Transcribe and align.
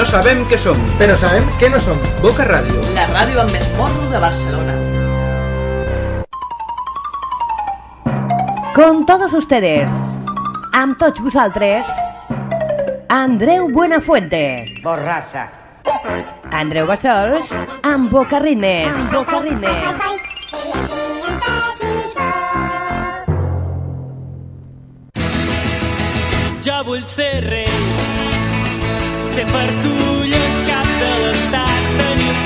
No 0.00 0.06
sabem 0.08 0.38
què 0.48 0.56
som, 0.56 0.78
però 0.96 1.12
sabem 1.20 1.44
què 1.60 1.68
no 1.68 1.76
som. 1.84 1.98
Boca 2.24 2.46
Ràdio. 2.48 2.80
La 2.96 3.02
ràdio 3.10 3.42
amb 3.42 3.52
més 3.52 3.66
morro 3.76 4.06
de 4.08 4.20
Barcelona. 4.22 4.72
Con 8.72 9.04
todos 9.04 9.34
ustedes, 9.36 9.92
amb 10.72 10.96
tots 10.96 11.20
vosaltres, 11.20 11.84
Andreu 13.12 13.68
Buenafuente. 13.68 14.64
Borrassa. 14.80 15.50
Andreu 16.48 16.88
Bassols, 16.88 17.52
amb 17.84 18.08
Boca 18.08 18.40
Ritmes. 18.40 18.88
Amb 18.96 19.12
Boca 19.12 19.44
Ritmes. 19.44 19.84
Jo 26.64 26.80
vull 26.88 27.04
ser 27.04 27.34
rei, 27.50 27.89
per 29.30 29.68
tu 29.78 29.92
llens 30.26 30.62
cap 30.66 30.86
de 31.00 31.10
l'estat, 31.22 31.84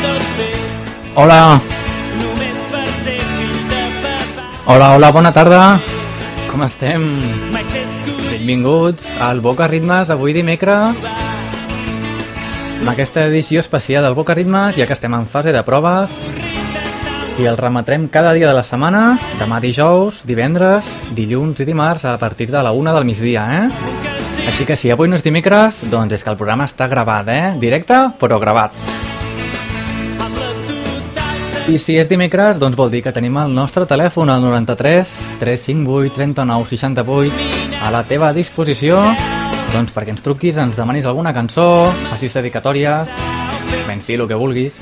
tot 0.02 0.27
fet, 0.37 0.91
Hola, 1.16 1.38
només 2.20 2.59
per 2.73 2.84
ser 3.07 3.16
fill 3.23 3.62
de 3.70 3.84
hola, 4.66 4.91
hola, 4.98 5.10
bona 5.10 5.33
tarda. 5.33 5.62
Com 6.51 6.66
estem? 6.66 7.09
Benvinguts 8.29 9.09
al 9.23 9.41
Boca 9.41 9.66
Ritmes, 9.70 10.12
avui 10.12 10.37
dimecres, 10.37 11.01
amb 12.80 12.93
aquesta 12.93 13.24
edició 13.30 13.65
especial 13.65 14.05
del 14.05 14.19
Boca 14.19 14.37
Ritmes, 14.37 14.77
ja 14.77 14.85
que 14.85 14.93
estem 14.93 15.15
en 15.16 15.24
fase 15.24 15.57
de 15.57 15.65
proves, 15.65 16.12
i 17.41 17.48
el 17.48 17.57
remetrem 17.57 18.10
cada 18.12 18.35
dia 18.37 18.51
de 18.51 18.59
la 18.60 18.66
setmana, 18.66 19.15
demà 19.41 19.62
dijous, 19.65 20.21
divendres, 20.29 20.85
dilluns 21.16 21.65
i 21.65 21.65
dimarts, 21.65 22.05
a 22.05 22.19
partir 22.19 22.52
de 22.52 22.60
la 22.62 22.77
una 22.77 22.93
del 22.93 23.09
migdia, 23.09 23.49
eh? 23.62 24.04
Així 24.48 24.66
que 24.68 24.76
si 24.76 24.90
avui 24.92 25.09
no 25.09 25.16
és 25.16 25.24
dimecres, 25.24 25.80
doncs 25.90 26.14
és 26.18 26.24
que 26.24 26.30
el 26.30 26.38
programa 26.38 26.68
està 26.68 26.88
gravat, 26.90 27.28
eh? 27.32 27.54
Directe, 27.60 28.00
però 28.20 28.38
gravat. 28.42 28.76
I 31.64 31.78
si 31.80 31.96
és 31.96 32.10
dimecres, 32.10 32.59
doncs 32.60 32.76
vol 32.76 32.90
dir 32.92 33.00
que 33.02 33.12
tenim 33.16 33.38
el 33.40 33.54
nostre 33.56 33.87
telèfon 33.88 34.28
al 34.28 34.45
93 34.45 35.15
358 35.40 36.12
39 36.18 36.68
68 36.76 37.80
a 37.80 37.92
la 37.95 38.04
teva 38.04 38.34
disposició 38.37 39.00
doncs 39.74 39.90
perquè 39.90 40.12
ens 40.15 40.22
truquis, 40.22 40.59
ens 40.60 40.76
demanis 40.78 41.09
alguna 41.10 41.32
cançó, 41.34 41.90
facis 42.12 42.37
dedicatòries, 42.38 43.10
ben 43.88 44.02
fi, 44.04 44.15
el 44.15 44.28
que 44.30 44.38
vulguis. 44.38 44.78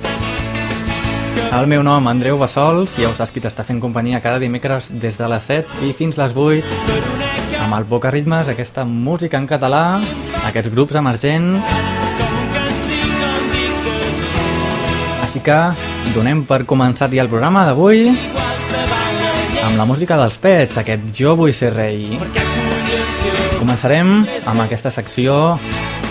El 1.52 1.68
meu 1.68 1.82
nom, 1.84 2.08
Andreu 2.08 2.36
Bassols, 2.40 2.98
ja 3.00 3.08
ho 3.08 3.16
saps 3.16 3.32
qui 3.32 3.40
t'està 3.40 3.64
fent 3.64 3.80
companyia 3.80 4.20
cada 4.24 4.40
dimecres 4.42 4.90
des 4.92 5.16
de 5.16 5.32
les 5.32 5.48
7 5.48 5.86
i 5.88 5.92
fins 5.96 6.20
les 6.20 6.36
8 6.36 7.31
amb 7.72 7.80
el 7.80 7.88
Boca 7.88 8.10
Ritmes, 8.10 8.48
aquesta 8.52 8.84
música 8.84 9.38
en 9.40 9.46
català, 9.48 9.96
aquests 10.44 10.68
grups 10.74 10.96
emergents 10.98 11.64
Així 15.24 15.40
que 15.40 15.56
donem 16.12 16.42
per 16.44 16.66
començat 16.68 17.14
ja 17.16 17.24
el 17.24 17.30
programa 17.32 17.62
d'avui 17.64 18.10
amb 19.62 19.78
la 19.78 19.86
música 19.88 20.18
dels 20.20 20.36
Pets, 20.42 20.76
aquest 20.82 21.06
Jo 21.16 21.32
vull 21.38 21.54
ser 21.56 21.70
rei. 21.72 22.18
Començarem 23.56 24.10
amb 24.50 24.64
aquesta 24.66 24.92
secció, 24.92 25.56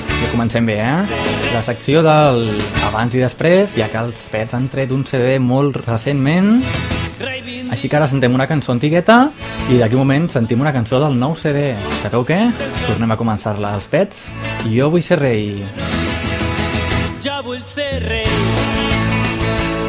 ja 0.07 0.31
comencem 0.31 0.65
bé, 0.65 0.79
eh? 0.81 1.21
La 1.53 1.61
secció 1.67 2.01
del 2.01 2.55
abans 2.87 3.13
i 3.13 3.21
després, 3.21 3.75
ja 3.77 3.91
que 3.91 4.01
els 4.01 4.25
Pets 4.33 4.57
han 4.57 4.71
tret 4.71 4.95
un 4.95 5.05
CD 5.05 5.37
molt 5.37 5.83
recentment, 5.83 6.55
així 7.71 7.89
que 7.89 7.97
ara 7.97 8.07
sentem 8.09 8.33
una 8.35 8.47
cançó 8.49 8.73
antigueta 8.73 9.31
i 9.71 9.77
d'aquí 9.79 9.95
un 9.95 10.03
moment 10.03 10.27
sentim 10.29 10.61
una 10.61 10.73
cançó 10.75 10.99
del 11.01 11.15
nou 11.17 11.35
CD. 11.39 11.71
Sabeu 12.03 12.25
què? 12.27 12.39
Tornem 12.85 13.11
a 13.13 13.17
començar-la. 13.17 13.75
Els 13.79 13.87
Pets, 13.91 14.27
Jo 14.69 14.89
vull 14.93 15.03
ser 15.05 15.19
rei. 15.19 15.63
Jo 17.21 17.37
vull 17.45 17.61
ser 17.65 18.01
rei, 18.05 18.29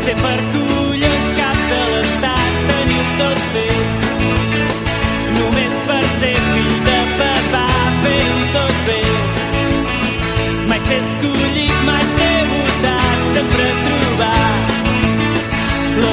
ser 0.04 0.14
per 0.20 0.38
tu 0.52 0.64
llens 1.00 1.30
cap 1.38 1.60
de 1.70 1.82
l'estat, 1.92 2.58
tenir 2.70 3.04
tot 3.20 3.44
fet. 3.54 4.08
Només 5.38 5.78
per 5.88 6.02
ser 6.20 6.34
fill 6.48 6.76
de 6.88 6.98
papà, 7.20 7.64
fer-ho 8.04 8.42
tot 8.56 8.82
bé. 8.88 9.00
Mai 10.68 10.80
ser 10.88 11.00
escollit, 11.00 11.76
mai 11.88 12.04
ser 12.18 12.36
votat, 12.52 13.24
sempre 13.38 13.70
trobar 13.86 14.42
la 16.02 16.12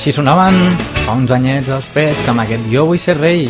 Així 0.00 0.14
sonaven 0.16 0.54
fa 1.04 1.12
uns 1.12 1.28
anyets 1.36 1.66
els 1.68 1.88
pets 1.92 2.28
amb 2.32 2.40
aquest 2.40 2.70
Jo 2.72 2.86
vull 2.88 2.96
ser 2.96 3.18
rei. 3.18 3.42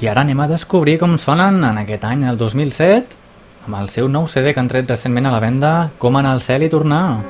I 0.00 0.06
ara 0.08 0.22
anem 0.24 0.38
a 0.40 0.46
descobrir 0.48 0.94
com 1.02 1.18
sonen 1.20 1.58
en 1.68 1.82
aquest 1.82 2.06
any, 2.08 2.22
el 2.30 2.38
2007, 2.40 3.18
amb 3.66 3.76
el 3.76 3.90
seu 3.92 4.08
nou 4.08 4.24
CD 4.24 4.54
que 4.54 4.62
han 4.62 4.70
tret 4.72 4.88
recentment 4.88 5.28
a 5.28 5.34
la 5.34 5.40
venda, 5.44 5.72
Com 6.00 6.16
anar 6.16 6.32
al 6.32 6.40
cel 6.40 6.64
i 6.64 6.70
tornar. 6.72 7.20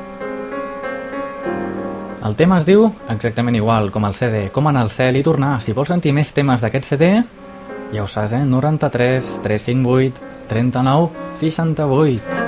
El 2.22 2.38
tema 2.38 2.60
es 2.62 2.68
diu 2.68 2.86
exactament 3.10 3.58
igual 3.58 3.90
com 3.90 4.06
el 4.06 4.14
CD, 4.14 4.44
Com 4.54 4.70
anar 4.70 4.84
al 4.86 4.92
cel 4.94 5.18
i 5.18 5.24
tornar. 5.26 5.56
Si 5.58 5.74
vols 5.74 5.90
sentir 5.90 6.12
més 6.14 6.30
temes 6.30 6.62
d'aquest 6.62 6.86
CD, 6.92 7.10
ja 7.90 8.04
ho 8.04 8.06
saps, 8.06 8.38
eh? 8.38 8.44
93 8.46 9.40
358 9.42 10.22
39 10.54 11.10
68. 11.42 12.39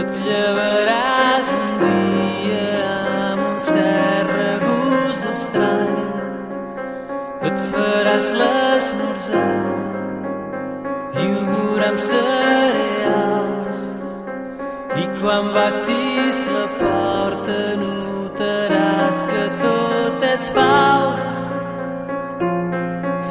Et 0.00 0.10
llevaràs 0.26 1.50
un 1.54 1.68
dia 1.82 2.88
amb 3.30 3.42
un 3.50 3.60
cert 3.62 4.30
regús 4.38 5.20
estrany. 5.30 5.92
Et 7.48 7.62
faràs 7.70 8.26
l'esmorzar 8.40 9.52
iogurt 11.22 11.86
amb 11.90 12.02
cereals. 12.08 13.78
I 15.02 15.06
quan 15.20 15.52
batis 15.54 16.42
la 16.56 16.66
porta 16.80 17.60
notaràs 17.84 19.24
que 19.30 19.46
tot 19.62 20.28
és 20.34 20.50
fals. 20.58 21.32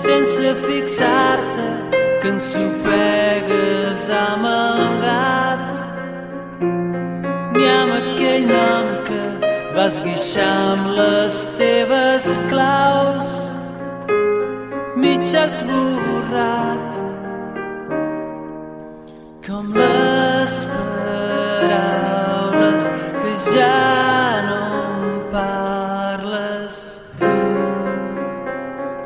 Sense 0.04 0.57
fixar-te 0.65 1.69
que 2.21 2.36
ensopegues 2.38 4.12
amb 4.25 4.54
el 4.57 5.01
gat 5.06 5.43
vas 9.84 10.00
guixar 10.00 10.52
amb 10.74 10.86
les 10.98 11.38
teves 11.60 12.26
claus 12.50 13.32
mig 14.96 15.26
esborrat 15.40 16.92
com 19.48 19.64
les 19.80 20.54
paraules 21.52 22.84
que 23.20 23.34
ja 23.50 23.82
no 24.48 24.62
em 24.84 25.20
parles. 25.36 26.76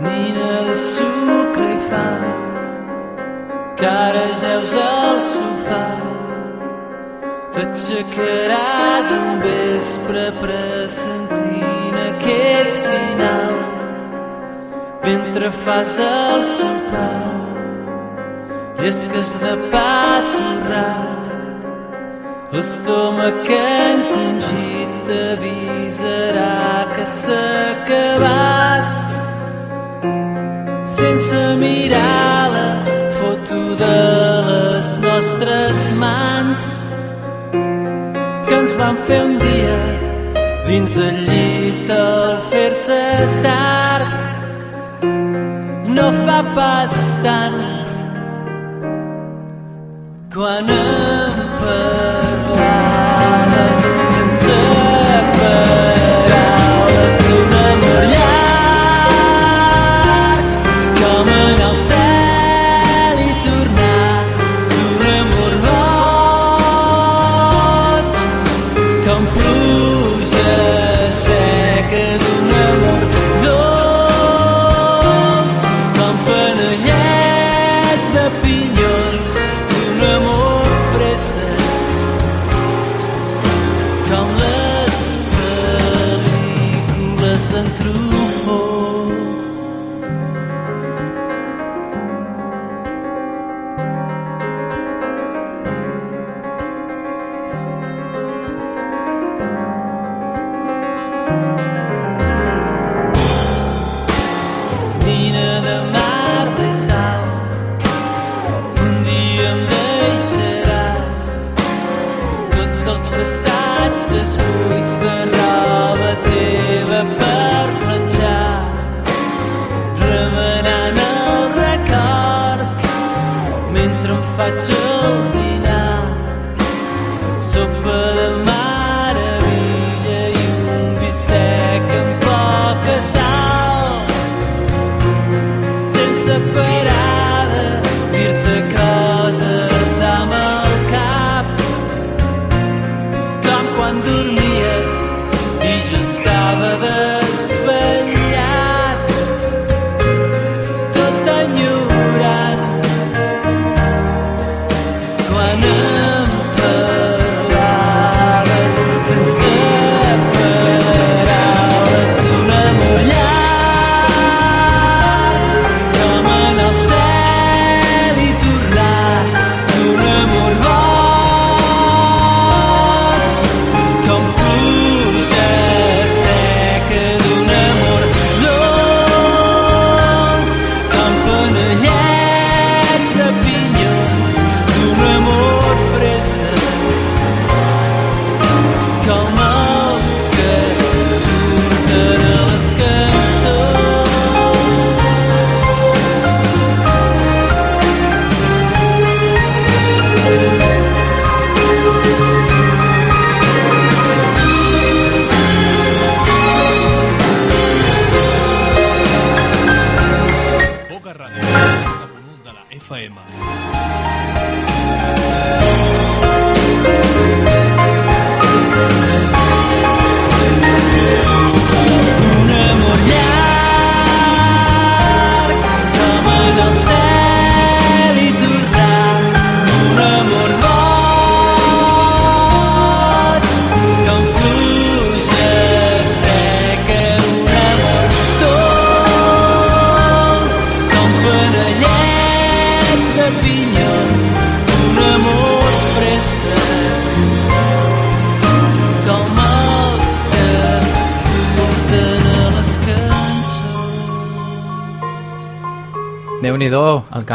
Nina 0.06 0.52
de 0.70 0.76
sucre 0.84 1.68
i 1.74 1.80
fam 1.90 2.24
que 3.82 3.88
ara 3.96 4.26
t'aixecaràs 7.72 9.08
un 9.20 9.30
vespre 9.46 10.26
pressentint 10.42 11.98
aquest 12.10 12.74
final. 12.90 13.54
Mentre 15.08 15.52
fas 15.64 15.94
el 16.04 16.42
sopar 16.58 17.38
llesques 18.80 19.30
de 19.44 19.54
pa 19.72 20.22
torrat 20.34 21.24
l'estómac 22.54 23.50
encongit 23.56 24.92
t'avisarà 25.08 26.58
que 26.96 27.06
s'ha 27.20 27.46
acabat 27.74 28.86
sense 30.98 31.42
mirar 31.64 32.44
la 32.56 32.70
foto 33.18 33.60
de 33.82 34.17
van 38.78 38.98
fer 39.08 39.22
un 39.26 39.38
dia 39.42 39.78
dins 40.68 40.98
el 41.08 41.18
llit 41.30 41.90
al 41.96 42.38
fer-se 42.52 43.02
tard. 43.46 44.12
No 45.98 46.08
fa 46.26 46.40
pas 46.58 47.00
tant 47.26 47.60
quan 50.36 50.70
em 50.78 51.42
parlaves 51.64 52.17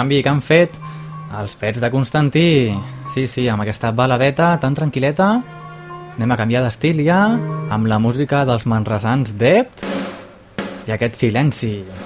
canvi 0.02 0.18
que 0.18 0.30
han 0.32 0.42
fet 0.42 0.74
els 1.38 1.52
pets 1.54 1.78
de 1.78 1.88
Constantí. 1.92 2.74
Sí, 3.14 3.28
sí, 3.30 3.46
amb 3.48 3.62
aquesta 3.62 3.92
baladeta 3.94 4.56
tan 4.58 4.74
tranquil·leta 4.74 5.28
anem 6.16 6.32
a 6.34 6.38
canviar 6.40 6.64
d'estil 6.64 7.04
ja 7.06 7.20
amb 7.72 7.86
la 7.86 8.00
música 8.02 8.42
dels 8.48 8.66
manresans 8.66 9.36
Dept 9.38 9.86
i 10.88 10.94
aquest 10.96 11.20
silenci. 11.22 11.76
Com 11.86 12.01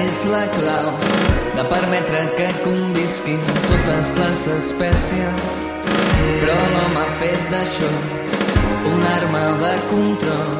és 0.00 0.20
la 0.32 0.44
clau 0.54 0.88
de 1.56 1.64
permetre 1.72 2.20
que 2.36 2.48
convisquin 2.64 3.40
totes 3.68 4.12
les 4.20 4.44
espècies. 4.56 5.60
Però 6.40 6.56
l'home 6.74 7.02
ha 7.02 7.08
fet 7.22 7.46
d'això 7.52 7.90
una 8.92 9.10
arma 9.18 9.44
de 9.62 9.74
control 9.92 10.52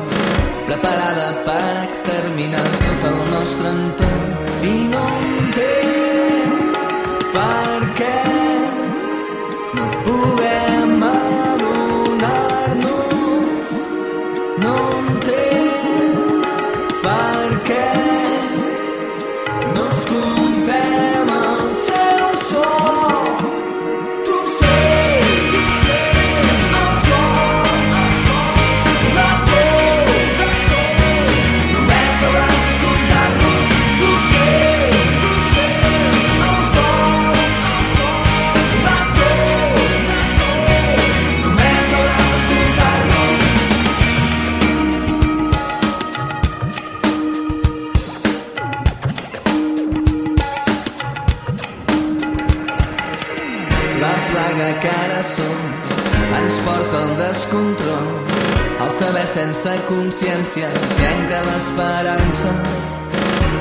preparada 0.67 1.29
per 1.47 1.71
exterminar 1.87 2.67
tot 2.85 3.09
el 3.13 3.21
nostre 3.35 3.75
entorn 3.77 4.31
i 4.73 4.77
no 4.93 5.05
entenc 5.31 6.81
per 7.35 7.93
què 8.01 8.60
consciència 60.11 60.69
trenca 60.97 61.39
l'esperança. 61.47 62.51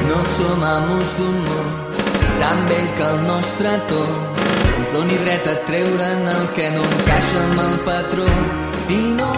No 0.09 0.17
som 0.25 0.63
amos 0.65 1.13
d'un 1.19 1.37
món 1.45 1.67
tan 2.41 2.65
vell 2.71 2.89
que 2.97 3.05
el 3.11 3.21
nostre 3.27 3.75
to 3.91 4.01
ens 4.79 4.91
doni 4.95 5.21
dret 5.25 5.45
a 5.53 5.55
treure'n 5.69 6.27
el 6.33 6.45
que 6.57 6.69
no 6.73 6.89
encaixa 6.89 7.45
amb 7.45 7.65
el 7.67 7.79
patró. 7.85 8.29
I 8.97 9.01
no 9.19 9.33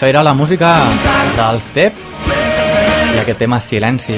Això 0.00 0.08
era 0.08 0.22
la 0.24 0.32
música 0.32 0.68
dels 1.36 1.66
Dept 1.74 2.04
i 2.32 3.18
aquest 3.20 3.36
tema 3.36 3.58
Silenci. 3.60 4.14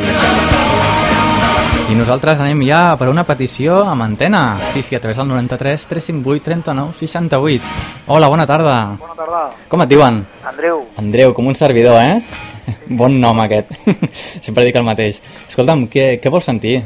I 1.91 1.97
nosaltres 1.99 2.39
anem 2.39 2.61
ja 2.69 2.93
per 3.01 3.09
una 3.11 3.25
petició 3.27 3.81
amb 3.91 4.05
antena. 4.05 4.61
Sí, 4.71 4.85
sí, 4.87 4.95
a 4.95 5.01
través 5.03 5.19
del 5.19 5.27
93 5.27 5.89
358 5.91 6.45
39 6.45 6.95
68. 7.01 7.73
Hola, 8.15 8.29
bona 8.31 8.47
tarda. 8.47 8.77
Bona 9.01 9.17
tarda. 9.19 9.41
Com 9.73 9.83
et 9.83 9.91
diuen? 9.91 10.21
Andreu, 10.53 10.85
Andreu, 11.03 11.35
com 11.35 11.51
un 11.51 11.59
servidor, 11.59 11.99
eh? 11.99 12.23
Bon 13.03 13.19
nom 13.19 13.43
aquest. 13.43 13.75
Sempre 14.47 14.69
dic 14.69 14.79
el 14.79 14.87
mateix. 14.87 15.19
Escolta'm, 15.49 15.89
què, 15.91 16.07
què 16.23 16.31
vols 16.31 16.47
sentir? 16.47 16.77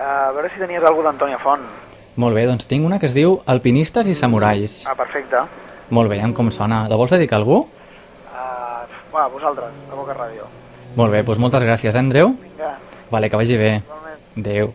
a 0.00 0.32
veure 0.32 0.48
si 0.48 0.64
tenies 0.64 0.88
alguna 0.88 1.10
d'Antònia 1.10 1.42
Font. 1.44 1.68
Molt 2.16 2.40
bé, 2.40 2.48
doncs 2.48 2.64
tinc 2.64 2.88
una 2.88 2.96
que 2.96 3.12
es 3.12 3.12
diu 3.12 3.42
Alpinistes 3.44 4.08
i 4.08 4.16
Samurais. 4.16 4.86
Ah, 4.88 4.96
perfecte. 4.96 5.44
Molt 5.92 6.08
bé, 6.08 6.24
amb 6.24 6.32
com 6.32 6.48
sona. 6.48 6.86
La 6.88 6.96
vols 6.96 7.12
dedicar 7.12 7.36
a 7.36 7.44
algú? 7.44 7.60
Va, 9.12 9.26
vosaltres, 9.28 9.72
a 9.90 9.94
Boca 9.94 10.14
Ràdio. 10.16 10.46
Molt 10.96 11.12
bé, 11.12 11.22
doncs 11.22 11.38
moltes 11.40 11.62
gràcies, 11.62 11.94
Andreu. 11.96 12.34
Vinga, 12.42 12.76
Vale, 13.10 13.28
que 13.30 13.36
vagi 13.36 13.56
bé. 13.56 13.82
igualment. 13.82 14.20
Adéu. 14.38 14.72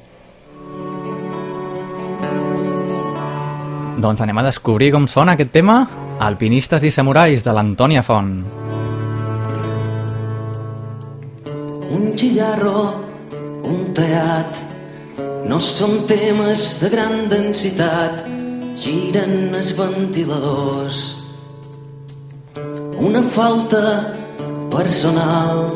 Doncs 3.98 4.22
anem 4.22 4.38
a 4.38 4.44
descobrir 4.46 4.91
com 4.94 5.08
sona 5.10 5.34
aquest 5.34 5.51
tema 5.51 5.88
Alpinistes 6.20 6.84
i 6.84 6.91
samurais 6.91 7.44
de 7.44 7.53
l'Antònia 7.53 8.03
Font. 8.03 8.46
un 11.89 12.13
xillarro, 12.17 12.94
un 13.63 13.94
teat, 13.94 14.58
no 15.48 15.60
són 15.60 16.06
temes 16.06 16.79
de 16.82 16.89
gran 16.89 17.29
densitat, 17.29 18.25
giren 18.75 19.56
els 19.56 19.72
ventiladors. 19.77 20.98
Una 23.00 23.22
falta 23.22 23.82
personal, 24.72 25.74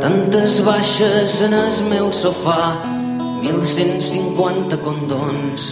tantes 0.00 0.60
baixes 0.64 1.40
en 1.42 1.54
el 1.54 1.72
meu 1.90 2.10
sofà, 2.12 2.82
1150 3.42 4.78
condons. 4.84 5.66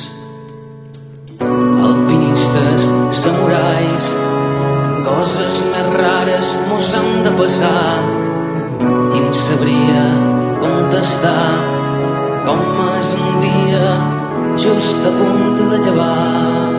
Alpinistes, 1.89 2.89
samurais, 3.23 4.11
coses 5.07 5.61
més 5.73 5.89
rares 5.99 6.53
mos 6.71 6.93
han 6.99 7.11
de 7.27 7.35
passar, 7.41 7.89
qui 8.83 9.23
em 9.23 9.33
sabria 9.45 10.05
contestar 10.63 11.49
com 12.45 12.63
és 12.99 13.13
un 13.19 13.41
dia 13.45 13.89
just 14.57 15.11
a 15.11 15.13
punt 15.19 15.61
de 15.61 15.83
llevar. 15.85 16.71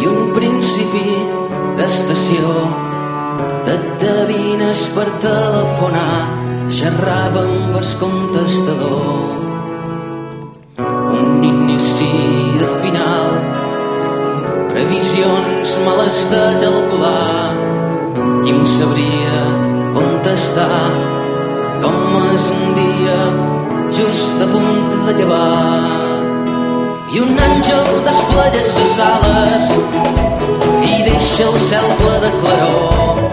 I 0.00 0.06
un 0.10 0.30
principi 0.36 1.08
d'estació 1.78 2.89
de 3.68 3.76
devines 4.02 4.86
per 4.96 5.08
telefonar 5.26 6.18
xerrava 6.80 7.46
amb 7.46 7.80
el 7.82 7.88
contestador 8.02 9.48
un 11.20 11.44
inici 11.44 12.12
de 12.60 12.68
final 12.82 13.50
previsions 14.72 15.78
males 15.84 16.18
de 16.30 16.44
calcular. 16.62 17.52
Qui 18.42 18.52
em 18.54 18.62
sabria 18.64 19.40
contestar? 19.96 20.90
Com 21.82 21.98
és 22.34 22.46
un 22.54 22.62
dia 22.78 23.18
just 23.98 24.40
a 24.44 24.48
punt 24.54 24.94
de 25.06 25.16
llevar. 25.18 26.08
I 27.10 27.22
un 27.26 27.40
àngel 27.48 27.88
desplega 28.06 28.62
ses 28.72 28.98
ales 29.10 29.72
i 30.86 31.02
deixa 31.08 31.48
el 31.48 31.58
cel 31.68 31.88
ple 32.00 32.16
de 32.26 32.32
claror. 32.42 33.24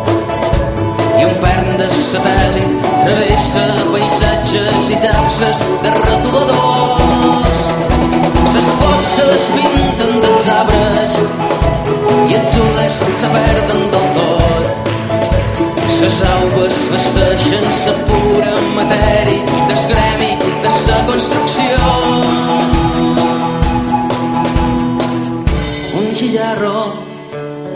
I 1.17 1.25
un 1.25 1.37
pern 1.43 1.73
de 1.81 1.89
satèl·lit 2.03 2.89
travessa 3.05 3.67
paisatges 3.91 4.89
i 4.93 4.97
tapses 5.03 5.59
de 5.83 5.89
retoladors. 5.89 7.61
Ses 8.51 8.67
flors 8.79 9.09
se 9.15 9.25
despinten 9.31 10.21
dels 10.23 10.49
arbres 10.53 11.17
i 12.29 12.37
els 12.39 12.55
ulls 12.61 12.99
se 13.21 13.31
perden 13.33 13.83
del 13.93 14.07
tot. 14.17 14.93
Ses 15.97 16.21
aigües 16.29 16.79
vesteixen 16.93 17.67
sa 17.81 17.95
pura 18.09 18.53
matèria 18.77 19.65
del 19.71 19.83
gremi 19.91 20.31
de 20.63 20.71
sa 20.77 20.97
construcció. 21.09 21.77
Un 25.99 26.09
gillarro, 26.15 26.77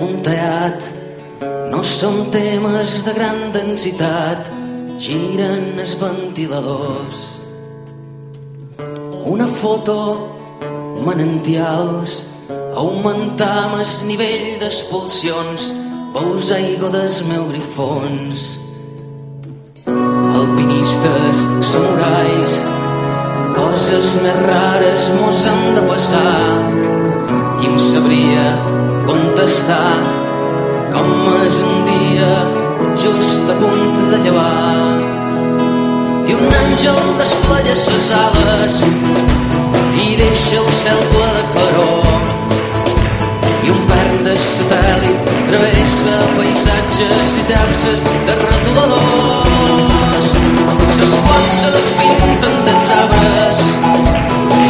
un 0.01 0.22
teat, 0.25 0.81
no 1.70 1.81
són 1.86 2.25
temes 2.34 3.01
de 3.05 3.13
gran 3.13 3.51
densitat, 3.53 4.50
giren 5.01 5.77
els 5.81 5.93
ventiladors. 6.01 7.22
Una 9.31 9.48
foto, 9.48 9.98
manantials, 11.05 12.17
augmentar 12.81 13.51
amb 13.67 13.77
el 13.84 13.93
nivell 14.10 14.50
d'expulsions, 14.63 15.70
veus 16.17 16.51
aigua 16.58 16.91
dels 16.98 17.22
meus 17.29 17.48
grifons. 17.53 18.50
Alpinistes, 20.41 21.46
samurais, 21.72 22.60
coses 23.55 24.13
més 24.25 24.43
rares 24.50 25.10
mos 25.22 25.48
han 25.48 25.65
de 25.77 25.88
passar. 25.88 26.38
Qui 27.60 27.70
em 27.70 27.77
sabria 27.79 28.80
contestar 29.05 29.97
com 30.93 31.10
és 31.45 31.58
un 31.65 31.86
dia 31.88 32.32
just 33.04 33.49
a 33.49 33.56
punt 33.60 33.99
de 34.12 34.17
llevar. 34.23 34.97
I 36.30 36.36
un 36.38 36.56
àngel 36.60 36.99
desplega 37.19 37.75
ses 37.75 38.10
ales 38.17 38.80
i 40.06 40.15
deixa 40.19 40.60
el 40.62 40.69
cel 40.82 41.02
ple 41.13 41.30
de 41.38 41.43
claror. 41.56 42.10
I 43.65 43.73
un 43.75 43.82
pern 43.91 44.23
de 44.28 44.36
satèl·lit 44.47 45.32
travessa 45.49 46.17
paisatges 46.38 47.38
i 47.41 47.47
tapses 47.52 48.06
de 48.28 48.38
retoladors. 48.43 50.34
Les 51.02 51.15
pots 51.28 51.58
se 51.62 51.73
despinten 51.78 52.60
dels 52.67 52.93
arbres 52.99 53.65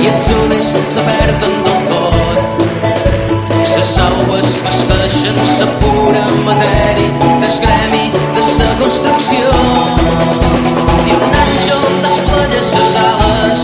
i 0.02 0.14
els 0.14 0.32
ulls 0.40 0.72
se 0.96 1.10
perden 1.10 1.60
del 1.68 1.84
tot. 1.92 2.81
Les 3.74 3.92
aules 4.04 4.50
vesteixen 4.66 5.38
sa 5.48 5.66
pura 5.80 6.24
matèria 6.46 7.12
del 7.42 7.56
gremi 7.64 8.04
de 8.36 8.44
sa 8.44 8.68
construcció. 8.82 9.52
I 11.08 11.16
un 11.16 11.38
àngel 11.44 11.86
desplega 12.06 12.62
ses 12.72 12.98
ales 13.04 13.64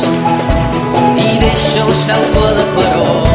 i 1.25 1.27
deixa 1.43 1.83
el 1.83 1.93
cel 2.03 2.23
ple 2.35 2.53
de 2.59 2.65
claror. 2.77 3.27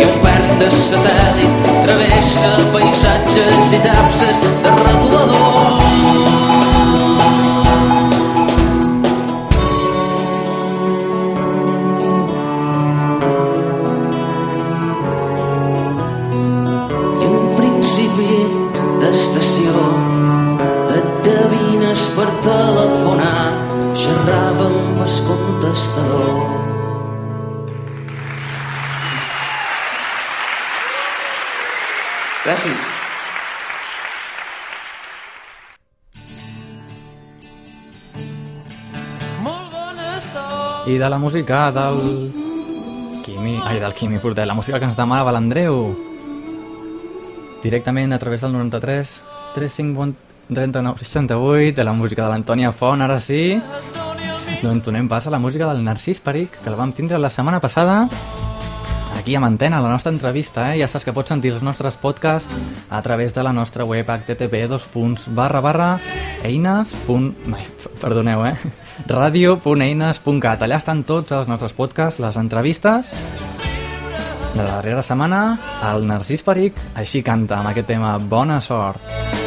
I 0.00 0.08
un 0.08 0.18
pern 0.26 0.58
de 0.64 0.72
satèl·lit 0.80 1.70
travessa 1.86 2.52
paisatges 2.74 3.72
i 3.78 3.82
tapses 3.86 4.44
de 4.66 4.76
retolador. 4.82 5.81
I 40.92 40.98
de 40.98 41.08
la 41.08 41.16
música 41.16 41.72
del... 41.72 42.30
Quimi... 43.24 43.58
Ai, 43.64 43.78
del 43.80 43.94
Quimi 43.94 44.18
Portet, 44.18 44.44
la 44.44 44.52
música 44.52 44.76
que 44.76 44.84
ens 44.84 44.98
demanava 44.98 45.32
l'Andreu. 45.32 45.86
Directament 47.62 48.12
a 48.12 48.18
través 48.20 48.42
del 48.44 48.52
93 48.52 49.14
35 49.54 50.10
39 50.52 51.00
68 51.00 51.76
de 51.78 51.86
la 51.88 51.94
música 51.96 52.26
de 52.26 52.34
l'Antònia 52.34 52.74
Font, 52.76 53.00
ara 53.00 53.16
sí. 53.24 53.56
Doncs 54.60 54.84
donem 54.84 55.08
pas 55.08 55.24
a 55.24 55.32
la 55.32 55.40
música 55.40 55.70
del 55.72 55.80
Narcís 55.80 56.20
Peric, 56.20 56.60
que 56.60 56.68
el 56.68 56.76
vam 56.76 56.92
tindre 56.92 57.16
la 57.16 57.32
setmana 57.32 57.62
passada 57.64 58.02
aquí 59.16 59.34
a 59.34 59.40
Mantena, 59.40 59.80
la 59.80 59.88
nostra 59.88 60.12
entrevista, 60.12 60.74
eh? 60.74 60.82
Ja 60.82 60.90
saps 60.92 61.08
que 61.08 61.16
pots 61.16 61.32
sentir 61.32 61.54
els 61.56 61.64
nostres 61.64 61.96
podcasts 61.96 62.52
a 62.90 63.00
través 63.00 63.32
de 63.32 63.48
la 63.48 63.56
nostra 63.56 63.88
web 63.88 64.04
http 64.04 64.68
barra 65.32 65.64
barra 65.64 65.90
eines. 66.44 66.92
Ai, 67.08 67.66
perdoneu, 68.02 68.44
eh? 68.44 68.81
radio.eines.cat. 69.06 70.62
Allà 70.62 70.80
estan 70.80 71.04
tots 71.08 71.34
els 71.36 71.50
nostres 71.50 71.74
podcasts, 71.76 72.20
les 72.22 72.38
entrevistes. 72.40 73.12
De 74.52 74.60
la 74.60 74.78
darrera 74.78 75.02
setmana, 75.02 75.44
el 75.92 76.08
Narcís 76.08 76.44
Peric 76.44 76.80
així 76.94 77.24
canta 77.24 77.60
amb 77.60 77.72
aquest 77.72 77.88
tema 77.94 78.18
Bona 78.18 78.60
sort. 78.60 79.00
Bona 79.00 79.22
sort 79.22 79.41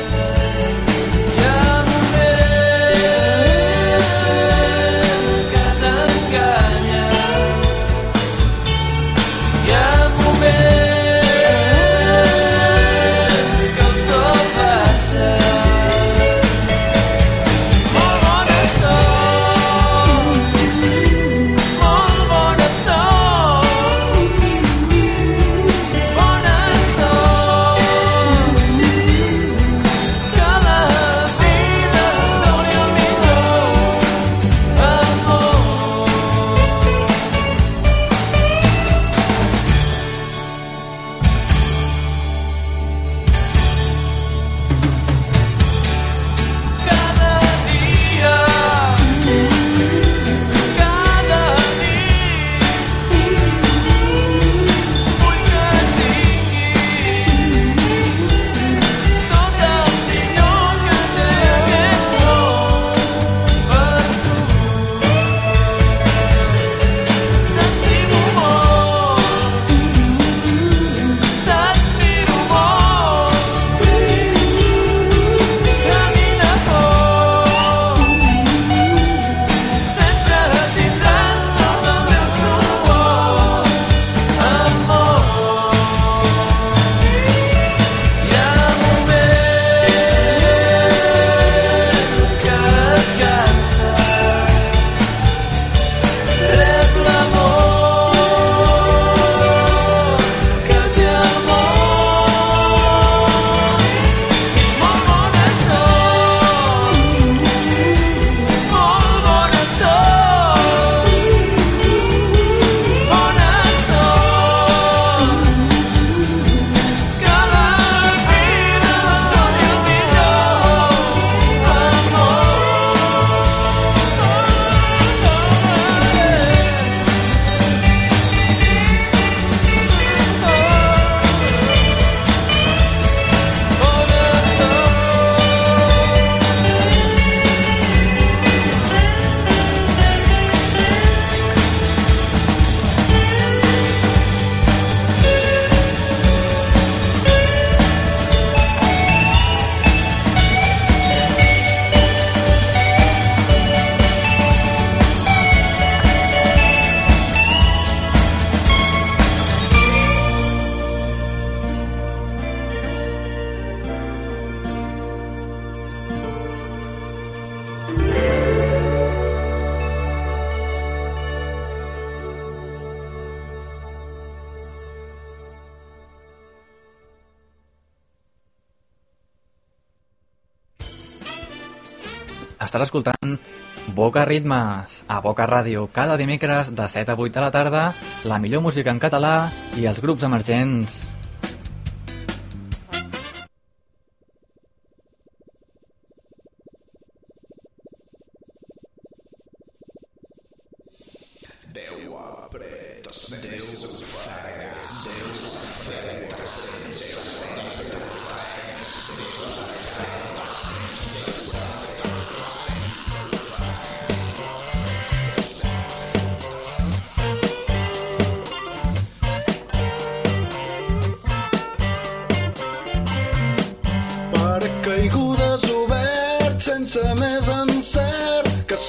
Boca 184.15 184.30
ritmes 184.32 184.93
a 185.12 185.17
Boca 185.19 185.43
Ràdio 185.43 185.89
cada 185.91 186.15
dimecres 186.15 186.69
de 186.71 186.86
7 186.88 187.12
a 187.12 187.15
8 187.19 187.36
de 187.36 187.41
la 187.43 187.49
tarda, 187.51 187.82
la 188.23 188.38
millor 188.39 188.62
música 188.63 188.93
en 188.95 189.01
català 189.04 189.49
i 189.75 189.89
els 189.91 189.99
grups 189.99 190.23
emergents. 190.23 190.95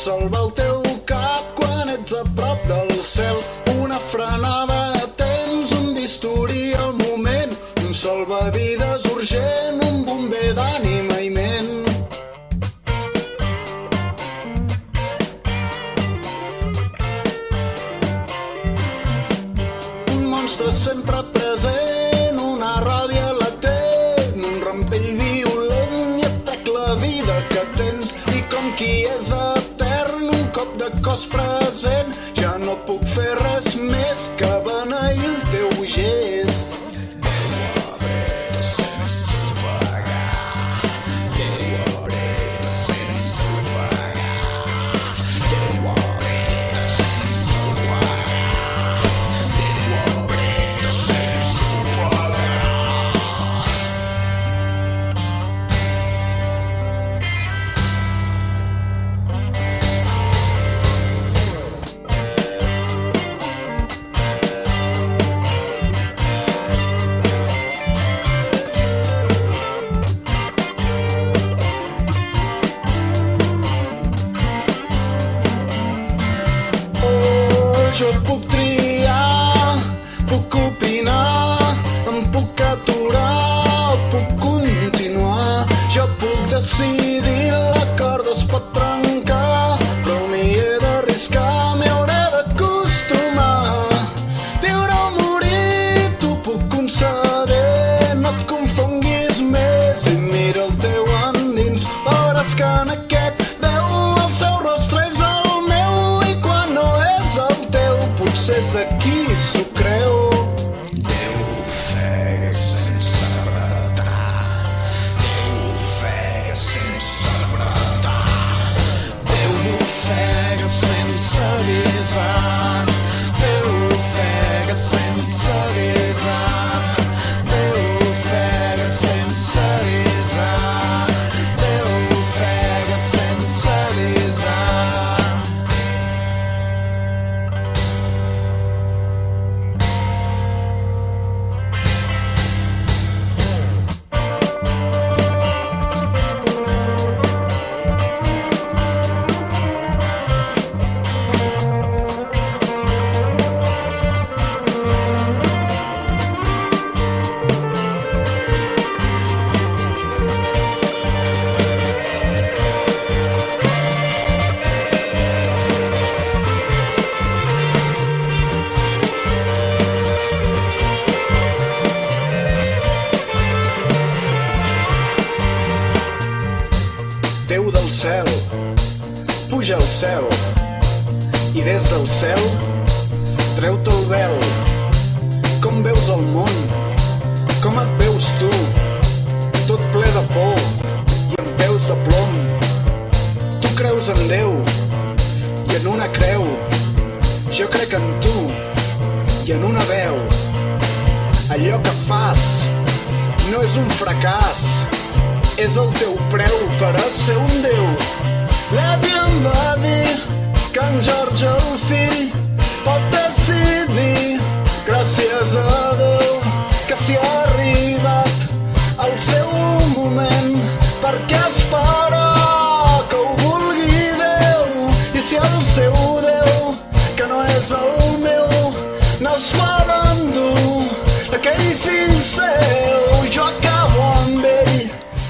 salvar 0.07 0.45
el 0.45 0.53
temps 0.53 0.66
pra 31.25 31.46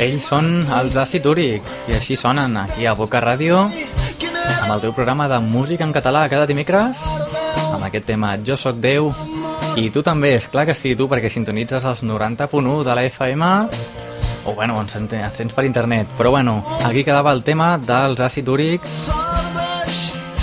Ells 0.07 0.27
són 0.29 0.69
els 0.71 0.95
Acid 1.01 1.25
Úric 1.27 1.66
i 1.90 1.95
així 1.97 2.14
sonen 2.14 2.53
aquí 2.61 2.85
a 2.87 2.92
Boca 2.95 3.19
Ràdio 3.25 3.64
amb 3.66 4.69
el 4.71 4.83
teu 4.85 4.92
programa 4.95 5.27
de 5.27 5.40
música 5.42 5.83
en 5.83 5.95
català 5.95 6.29
cada 6.31 6.47
dimecres 6.47 7.01
amb 7.73 7.83
aquest 7.88 8.07
tema 8.07 8.37
Jo 8.47 8.55
sóc 8.61 8.79
Déu 8.79 9.11
i 9.77 9.88
tu 9.90 10.05
també, 10.07 10.37
és 10.38 10.47
clar 10.53 10.62
que 10.69 10.77
sí, 10.79 10.95
tu, 10.95 11.09
perquè 11.11 11.29
sintonitzes 11.33 11.85
els 11.85 12.05
90.1 12.07 12.77
de 12.87 12.95
la 12.95 13.05
FM 13.09 13.49
o 14.47 14.55
bueno, 14.55 14.79
ens 14.79 14.95
sents 14.95 15.57
per 15.57 15.66
internet, 15.66 16.14
però 16.16 16.31
bueno, 16.31 16.61
aquí 16.87 17.03
quedava 17.03 17.35
el 17.35 17.42
tema 17.42 17.75
dels 17.77 18.23
Acid 18.23 18.47
úric 18.49 18.87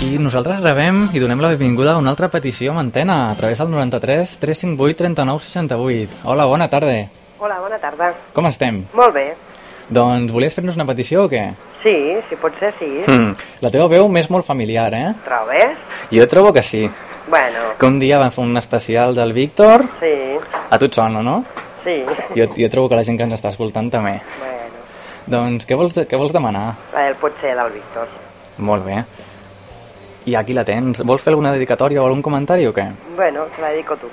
i 0.04 0.18
nosaltres 0.20 0.60
rebem 0.60 1.08
i 1.16 1.24
donem 1.24 1.40
la 1.40 1.54
benvinguda 1.54 1.94
a 1.94 2.04
una 2.04 2.12
altra 2.12 2.28
petició 2.28 2.74
amb 2.76 2.84
antena 2.84 3.30
a 3.30 3.34
través 3.40 3.64
del 3.64 3.72
93 3.72 4.36
358 4.44 5.00
39 5.00 5.48
68. 5.48 6.22
Hola, 6.28 6.44
bona 6.52 6.68
tarda. 6.68 7.00
Hola, 7.40 7.58
bona 7.64 7.80
tarda. 7.80 8.12
Com 8.36 8.52
estem? 8.52 8.84
Molt 8.92 9.16
bé. 9.16 9.28
Doncs 9.88 10.32
volies 10.32 10.54
fer-nos 10.54 10.76
una 10.78 10.86
petició 10.88 11.24
o 11.24 11.28
què? 11.28 11.42
Sí, 11.82 11.94
si 12.28 12.36
pot 12.40 12.54
ser, 12.58 12.72
sí. 12.78 12.88
Mm, 13.06 13.34
la 13.60 13.70
teva 13.70 13.88
veu 13.92 14.08
m'és 14.08 14.30
molt 14.32 14.46
familiar, 14.46 14.88
eh? 14.96 15.10
Trobes? 15.26 15.76
Jo 16.12 16.26
trobo 16.28 16.52
que 16.52 16.62
sí. 16.62 16.88
Bueno, 17.28 17.60
Que 17.78 17.86
un 17.86 17.98
dia 18.00 18.18
vam 18.18 18.30
fer 18.30 18.44
un 18.44 18.56
especial 18.56 19.14
del 19.14 19.32
Víctor. 19.32 19.84
sí, 20.00 20.38
A 20.70 20.78
tu 20.78 20.86
et 20.86 20.94
sona, 20.94 21.22
no? 21.22 21.44
sí. 21.84 22.02
Jo, 22.36 22.46
jo 22.56 22.70
trobo 22.70 22.88
que 22.88 22.96
la 22.96 23.04
gent 23.04 23.18
que 23.18 23.24
ens 23.24 23.34
està 23.34 23.50
escoltant 23.50 23.90
també. 23.90 24.20
Bueno, 24.38 24.62
Doncs 25.26 25.66
què 25.66 25.76
vols, 25.76 25.94
què 25.94 26.16
vols 26.16 26.32
demanar? 26.32 26.74
el 26.96 27.14
pot 27.16 27.32
ser 27.40 27.54
del 27.56 27.70
Víctor. 27.72 28.08
Molt 28.58 28.84
bé. 28.84 29.04
I 30.26 30.34
aquí 30.36 30.52
la 30.54 30.64
tens. 30.64 31.02
Vols 31.04 31.20
fer 31.22 31.32
alguna 31.32 31.52
dedicatòria 31.52 32.00
o 32.02 32.06
algun 32.06 32.22
comentari 32.22 32.66
o 32.66 32.72
què? 32.72 32.86
Bueno, 33.16 33.44
te 33.54 33.60
la 33.60 33.68
dedico 33.70 33.96
tu. 33.96 34.08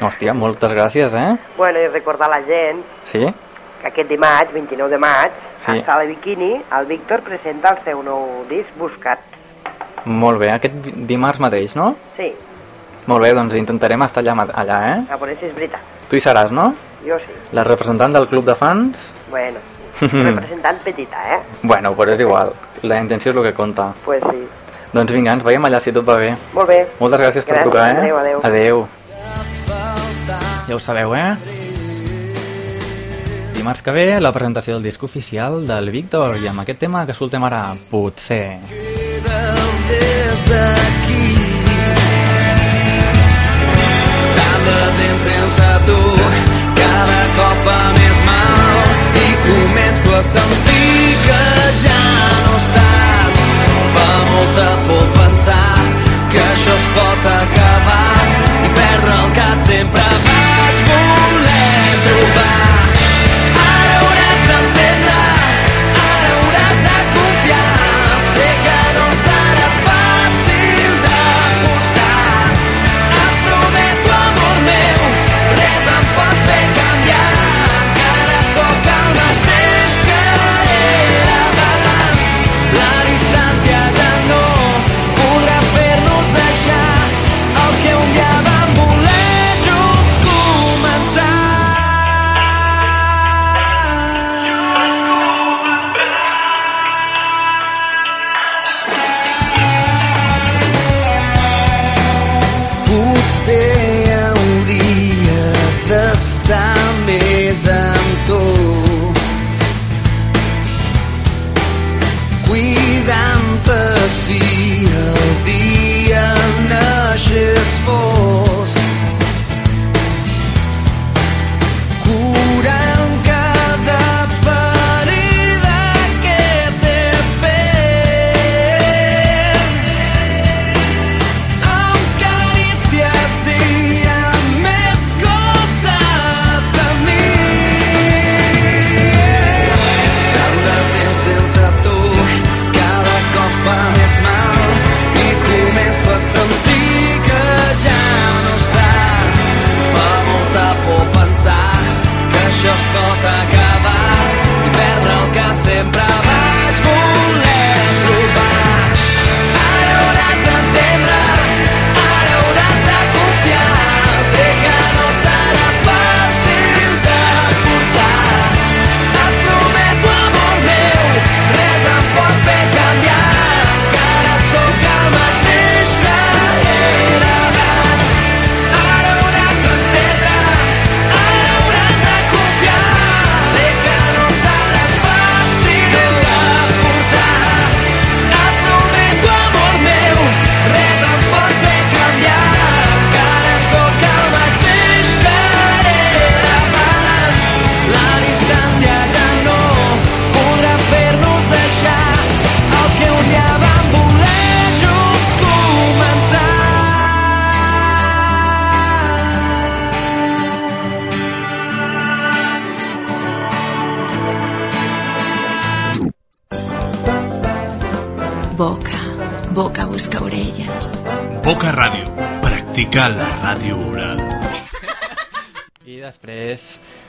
Hòstia, 0.00 0.32
moltes 0.34 0.72
gràcies, 0.72 1.12
eh? 1.14 1.36
Bueno, 1.56 1.80
i 1.80 1.88
recordar 1.88 2.28
la 2.30 2.42
gent 2.44 2.82
Sí? 3.04 3.26
Que 3.80 3.88
aquest 3.88 4.08
dimarts, 4.10 4.52
29 4.52 4.90
de 4.90 4.98
maig, 4.98 5.30
Sí. 5.60 5.78
a 5.78 5.84
Sala 5.84 6.04
Bikini, 6.04 6.62
el 6.78 6.86
Víctor 6.86 7.20
presenta 7.22 7.70
el 7.70 7.84
seu 7.84 8.02
nou 8.02 8.44
disc 8.48 8.68
Buscat. 8.78 9.18
Molt 10.04 10.38
bé, 10.38 10.50
aquest 10.52 10.74
di- 10.74 10.92
dimarts 11.06 11.40
mateix, 11.40 11.74
no? 11.76 11.94
Sí, 12.16 12.34
Molt 13.06 13.22
bé, 13.22 13.32
doncs 13.32 13.54
intentarem 13.54 14.02
estar 14.02 14.22
allà, 14.22 14.46
allà 14.52 14.78
eh? 14.98 15.04
a 15.10 15.16
veure 15.16 15.34
si 15.40 15.46
és 15.46 15.54
veritat. 15.54 15.80
Tu 16.10 16.16
hi 16.16 16.20
seràs, 16.20 16.50
no? 16.50 16.74
Jo 17.06 17.16
sí. 17.18 17.32
La 17.52 17.64
representant 17.64 18.12
del 18.12 18.26
club 18.28 18.44
de 18.44 18.54
fans? 18.54 18.98
Bueno, 19.30 19.58
representant 20.00 20.78
petita, 20.84 21.16
eh? 21.34 21.38
Bueno, 21.62 21.94
però 21.96 22.12
és 22.12 22.20
igual. 22.20 22.52
La 22.82 22.98
intenció 23.00 23.30
és 23.32 23.36
el 23.38 23.42
que 23.44 23.54
compta. 23.54 23.94
Pues 24.04 24.22
sí. 24.30 24.46
Doncs 24.92 25.10
vinga, 25.12 25.32
ens 25.32 25.42
veiem 25.44 25.64
allà 25.64 25.80
si 25.80 25.90
tot 25.92 26.04
va 26.06 26.16
bé. 26.16 26.36
Molt 26.52 26.68
bé. 26.68 26.86
Moltes 27.00 27.20
gràcies 27.20 27.44
per 27.46 27.56
Gràcies, 27.56 27.62
trucar, 27.62 27.88
eh? 27.94 27.98
adéu, 27.98 28.18
adéu. 28.18 28.40
Adéu. 28.44 28.86
Ja 30.68 30.74
ho 30.74 30.78
sabeu, 30.80 31.14
eh? 31.14 31.36
Dimarts 33.68 33.82
que 33.84 33.92
ve, 33.92 34.18
la 34.18 34.30
presentació 34.32 34.78
del 34.78 34.86
disc 34.88 35.02
oficial 35.04 35.66
del 35.68 35.90
Víctor 35.92 36.38
i 36.40 36.48
amb 36.48 36.62
aquest 36.62 36.78
tema 36.80 37.02
que 37.04 37.12
escoltem 37.12 37.44
ara, 37.44 37.76
potser. 37.90 38.62
des. 39.90 40.46
Tant 44.38 44.64
de 44.70 44.80
temps 45.02 45.28
sense 45.28 45.68
tu, 45.84 46.00
cada 46.80 47.20
cop 47.36 47.62
fa 47.68 47.78
més 48.00 48.24
mal 48.32 48.82
i 49.26 49.30
començo 49.44 50.16
a 50.16 50.24
sentir 50.32 51.16
que 51.28 51.40
ja 51.84 52.02
no 52.48 52.56
estàs. 52.56 52.77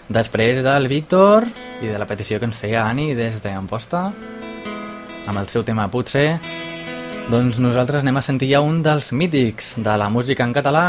Després, 0.10 0.64
del 0.66 0.90
Víctor 0.90 1.46
i 1.82 1.88
de 1.88 2.00
la 2.02 2.08
petició 2.10 2.40
que 2.42 2.50
ens 2.50 2.58
feia 2.58 2.84
Ani 2.90 3.14
des 3.16 3.38
d'Amposta, 3.44 4.10
amb 5.30 5.38
el 5.38 5.48
seu 5.48 5.64
tema 5.64 5.88
Potser, 5.94 6.40
doncs 7.30 7.62
nosaltres 7.62 8.02
anem 8.02 8.18
a 8.18 8.26
sentir 8.26 8.50
ja 8.52 8.62
un 8.66 8.82
dels 8.82 9.12
mítics 9.14 9.76
de 9.78 9.98
la 10.02 10.10
música 10.10 10.44
en 10.44 10.54
català. 10.54 10.86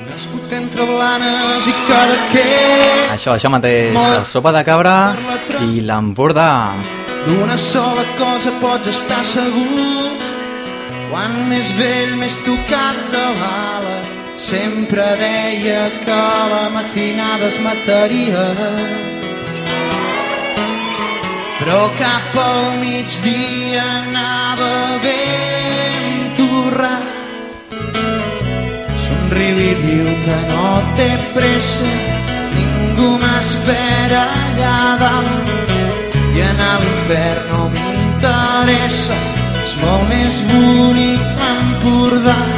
Nascut 0.00 0.52
entre 0.56 0.86
blanes 0.88 1.66
i 1.68 1.74
cadaqués 1.84 3.10
Això, 3.12 3.34
això 3.34 3.50
mateix, 3.52 3.92
el 3.92 4.24
sopa 4.26 4.50
de 4.56 4.62
cabra 4.64 4.94
i 5.60 5.84
l'Empordà. 5.84 6.72
D'una 7.26 7.58
sola 7.60 8.06
cosa 8.16 8.54
pots 8.62 8.88
estar 8.88 9.20
segur 9.28 10.08
Quan 11.10 11.36
més 11.50 11.74
vell, 11.76 12.16
més 12.22 12.38
tocat 12.46 13.04
de 13.12 13.26
Sempre 14.40 15.04
deia 15.20 15.90
que 16.04 16.20
la 16.54 16.64
matinada 16.74 17.46
es 17.52 17.60
mataria 17.60 18.44
però 21.60 21.90
cap 21.98 22.36
al 22.40 22.78
migdia 22.80 23.82
anava 24.00 24.96
ben 25.04 26.30
torrat. 26.38 27.74
Somriu 29.04 29.60
i 29.66 29.74
diu 29.82 30.08
que 30.24 30.38
no 30.48 30.70
té 30.96 31.10
pressa, 31.34 31.90
ningú 32.56 33.10
m'espera 33.20 34.22
allà 34.40 34.78
dalt 35.04 35.52
i 36.32 36.46
anar 36.48 36.72
a 36.78 36.80
l'infern 36.86 37.52
no 37.52 37.68
m'interessa, 37.76 39.20
és 39.66 39.76
molt 39.84 40.08
més 40.14 40.40
bonic 40.54 41.44
l'Empordà. 41.44 42.49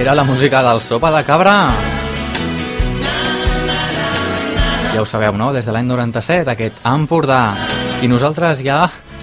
Era 0.00 0.14
la 0.14 0.24
música 0.24 0.62
del 0.62 0.80
Sopa 0.80 1.10
de 1.12 1.22
Cabra. 1.24 1.68
Ja 4.94 5.02
ho 5.02 5.04
sabeu, 5.04 5.34
no? 5.36 5.50
Des 5.52 5.66
de 5.68 5.74
l'any 5.76 5.84
97, 5.90 6.48
aquest 6.48 6.78
Empordà. 6.88 7.52
I 8.00 8.08
nosaltres 8.08 8.62
ja 8.64 8.78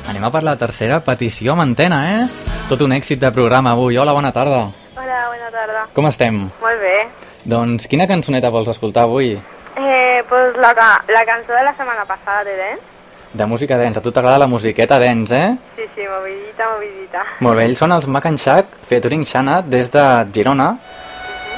anem 0.08 0.28
a 0.28 0.30
per 0.30 0.44
la 0.46 0.54
tercera 0.56 1.00
petició 1.02 1.56
amb 1.56 1.66
antena, 1.66 2.04
eh? 2.12 2.28
Tot 2.70 2.84
un 2.86 2.94
èxit 2.94 3.18
de 3.24 3.32
programa 3.34 3.74
avui. 3.74 3.98
Hola, 3.98 4.14
bona 4.14 4.30
tarda. 4.36 4.68
Hola, 4.94 5.24
bona 5.32 5.50
tarda. 5.50 5.88
Com 5.98 6.12
estem? 6.12 6.44
Molt 6.62 6.86
bé. 6.86 7.08
Doncs 7.50 7.90
quina 7.90 8.06
cançoneta 8.06 8.54
vols 8.54 8.70
escoltar 8.70 9.08
avui? 9.10 9.34
Eh, 9.34 10.22
pues 10.30 10.62
la, 10.62 10.76
la 10.78 11.26
cançó 11.26 11.58
de 11.58 11.66
la 11.66 11.74
setmana 11.74 12.06
passada 12.06 12.44
de 12.44 12.54
Dance. 12.54 12.97
De 13.38 13.46
música 13.46 13.78
dance. 13.78 14.00
A 14.00 14.02
tu 14.02 14.12
t'agrada 14.12 14.40
la 14.42 14.48
musiqueta 14.48 14.98
dance, 15.00 15.36
eh? 15.36 15.56
Sí, 15.76 15.84
sí, 15.96 16.02
movidita, 16.10 16.66
movidita. 16.74 17.22
Molt 17.46 17.58
bé, 17.60 17.66
ells 17.70 17.78
són 17.84 17.92
els 17.94 18.08
Mac 18.10 18.26
and 18.26 18.40
Shack 18.42 18.72
featuring 18.90 19.26
Xana 19.30 19.60
des 19.62 19.92
de 19.94 20.04
Girona. 20.34 20.72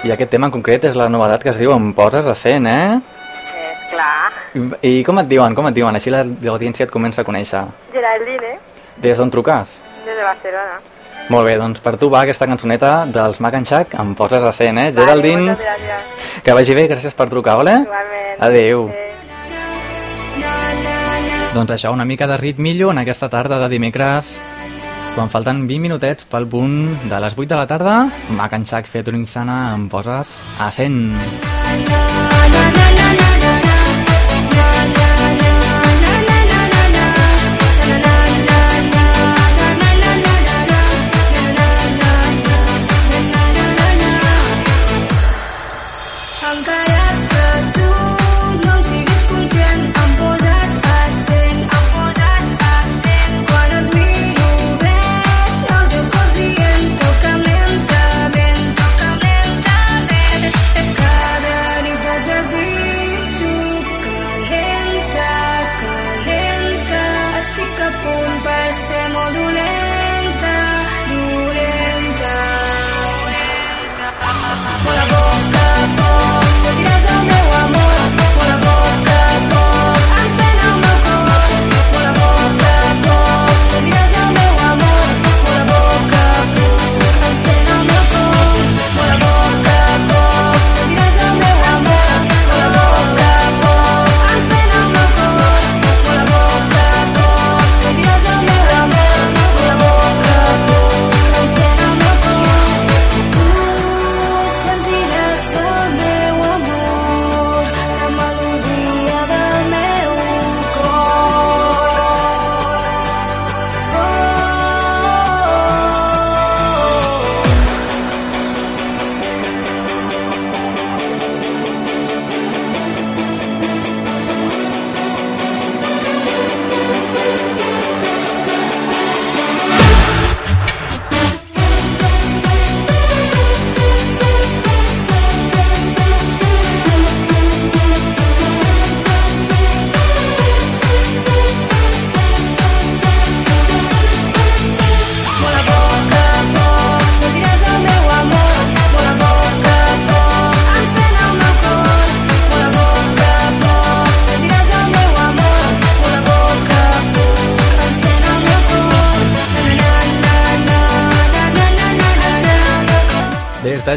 I 0.04 0.12
aquest 0.12 0.32
tema 0.32 0.48
en 0.50 0.52
concret 0.56 0.84
és 0.90 0.96
la 1.00 1.08
novetat 1.12 1.44
que 1.44 1.50
es 1.54 1.58
diu 1.60 1.72
Em 1.76 1.92
poses 1.94 2.28
a 2.28 2.36
100, 2.36 2.68
eh? 2.68 3.00
Eh, 3.56 3.74
clar. 3.92 4.32
I, 4.56 5.00
I 5.00 5.04
com 5.08 5.20
et 5.24 5.28
diuen, 5.32 5.56
com 5.56 5.68
et 5.68 5.74
diuen? 5.76 5.96
Així 5.96 6.12
la- 6.12 6.24
l'audiència 6.26 6.84
et 6.86 6.92
comença 6.92 7.22
a 7.22 7.26
conèixer. 7.28 7.64
Geraldine, 7.94 8.58
Des 8.98 9.18
d'on 9.18 9.30
truques? 9.32 9.80
des 10.06 10.16
de 10.18 10.24
Barcelona. 10.24 10.80
Molt 11.30 11.46
bé, 11.46 11.58
doncs 11.62 11.80
per 11.80 11.96
tu 11.98 12.10
va 12.10 12.22
aquesta 12.26 12.48
cançoneta 12.48 13.06
dels 13.06 13.40
Mac 13.40 13.54
and 13.54 13.66
Shack, 13.68 13.94
em 14.00 14.16
poses 14.16 14.44
a 14.44 14.52
100, 14.52 14.78
eh? 14.78 14.92
Geraldine, 14.92 15.52
Moltes 15.54 15.66
gràcies. 15.66 16.42
que 16.44 16.54
vagi 16.54 16.74
bé, 16.76 16.88
gràcies 16.90 17.14
per 17.14 17.30
trucar, 17.30 17.56
vale? 17.58 17.84
Igualment. 17.86 18.42
Adéu. 18.42 18.90
Doncs 21.54 21.72
això, 21.74 21.90
una 21.92 22.06
mica 22.06 22.28
de 22.30 22.38
ritmillo 22.38 22.92
en 22.92 23.02
aquesta 23.02 23.30
tarda 23.30 23.58
de 23.64 23.70
dimecres, 23.72 24.30
quan 25.16 25.32
falten 25.34 25.64
20 25.66 25.82
minutets 25.82 26.30
pel 26.30 26.46
punt 26.48 26.78
de 27.10 27.24
les 27.24 27.34
8 27.34 27.50
de 27.50 27.58
la 27.58 27.66
tarda, 27.68 27.96
Mac 28.38 28.54
and 28.54 28.70
Shack 28.70 28.86
featuring 28.86 29.26
Sana, 29.26 29.74
em 29.74 29.90
poses 29.90 30.38
a 30.62 30.70
100. 30.70 32.09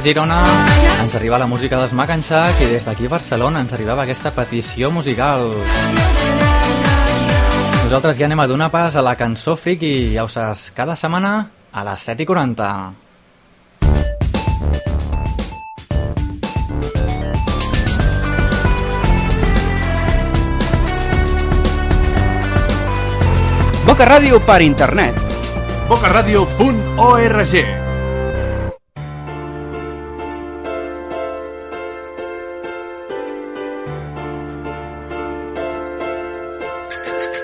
Girona 0.03 0.43
ens 0.99 1.15
arriba 1.15 1.39
la 1.39 1.47
música 1.47 1.79
dels 1.79 1.93
Macanxac 1.95 2.59
i 2.65 2.67
des 2.67 2.83
d'aquí 2.83 3.07
a 3.07 3.11
Barcelona 3.13 3.61
ens 3.63 3.71
arribava 3.73 4.03
aquesta 4.03 4.33
petició 4.35 4.91
musical. 4.91 5.47
Nosaltres 7.85 8.19
ja 8.19 8.27
anem 8.27 8.43
a 8.43 8.49
donar 8.51 8.73
pas 8.75 8.97
a 8.97 9.03
la 9.05 9.15
cançó 9.15 9.55
friki, 9.55 10.11
ja 10.17 10.25
ho 10.27 10.29
saps, 10.29 10.73
cada 10.75 10.97
setmana 10.99 11.51
a 11.71 11.85
les 11.87 12.03
7 12.03 12.19
i 12.19 12.27
40. 12.27 12.67
Boca 23.87 24.11
Ràdio 24.11 24.43
per 24.43 24.63
internet. 24.67 25.15
bocaradio.org 25.89 27.82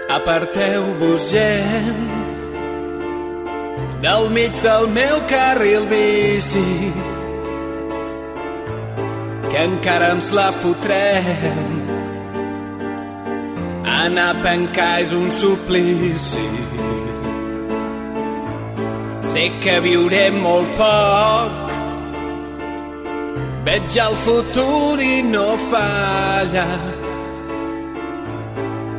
Aparteu-vos 0.09 1.28
gent 1.28 1.98
del 4.00 4.30
mig 4.30 4.56
del 4.62 4.86
meu 4.88 5.20
carril 5.28 5.84
bici 5.90 6.92
que 9.50 9.64
encara 9.64 10.12
ens 10.14 10.30
la 10.32 10.48
fotrem. 10.52 11.61
Anar 13.98 14.30
a 14.32 14.40
pencar 14.40 14.92
és 15.02 15.12
un 15.12 15.28
suplici. 15.28 16.48
Sé 19.28 19.48
que 19.61 19.76
viurem 19.84 20.38
molt 20.40 20.72
poc. 20.78 21.74
Veig 23.68 24.00
el 24.06 24.16
futur 24.24 25.02
i 25.04 25.18
no 25.34 25.50
falla 25.68 26.97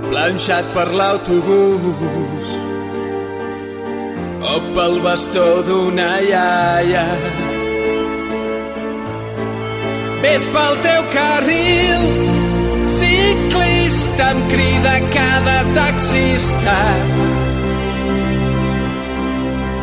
planxat 0.10 0.66
per 0.74 0.90
l'autobús 0.98 2.48
o 4.54 4.56
pel 4.74 4.96
bastó 5.06 5.48
d'una 5.68 6.10
iaia. 6.26 7.06
Ves 10.24 10.44
pel 10.54 10.74
teu 10.86 11.02
carril, 11.14 12.04
ciclista, 12.98 14.28
em 14.34 14.40
crida 14.52 14.96
cada 15.16 15.58
taxista. 15.78 16.78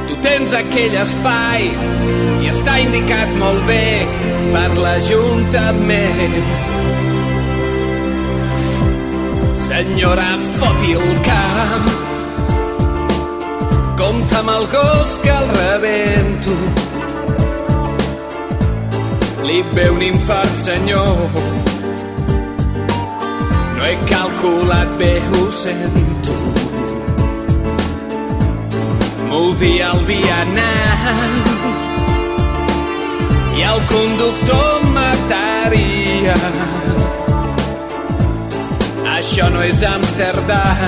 Tu 0.08 0.14
tens 0.26 0.50
aquell 0.62 1.00
espai 1.06 1.70
i 2.42 2.52
està 2.52 2.78
indicat 2.84 3.36
molt 3.42 3.64
bé 3.70 3.90
per 4.52 4.70
l'Ajuntament. 4.76 6.75
Senyora, 9.76 10.38
foti 10.56 10.92
el 10.96 11.18
camp. 11.20 11.88
Compte 13.98 14.36
amb 14.38 14.52
el 14.54 14.64
gos 14.72 15.10
que 15.20 15.28
el 15.28 15.50
rebento. 15.52 16.54
Li 19.44 19.58
ve 19.74 19.84
un 19.90 20.02
infart, 20.06 20.54
senyor. 20.62 21.20
No 23.76 23.84
he 23.84 23.92
calculat 24.12 24.96
bé, 25.02 25.12
ho 25.28 25.42
sento. 25.60 26.36
M'ho 29.28 29.42
dia 29.60 29.90
el 29.92 30.00
vianant 30.08 31.36
i 33.60 33.68
el 33.74 33.84
conductor 33.92 34.88
mataria. 34.96 36.55
Això 39.16 39.46
no 39.48 39.62
és 39.64 39.78
Amsterdam, 39.80 40.80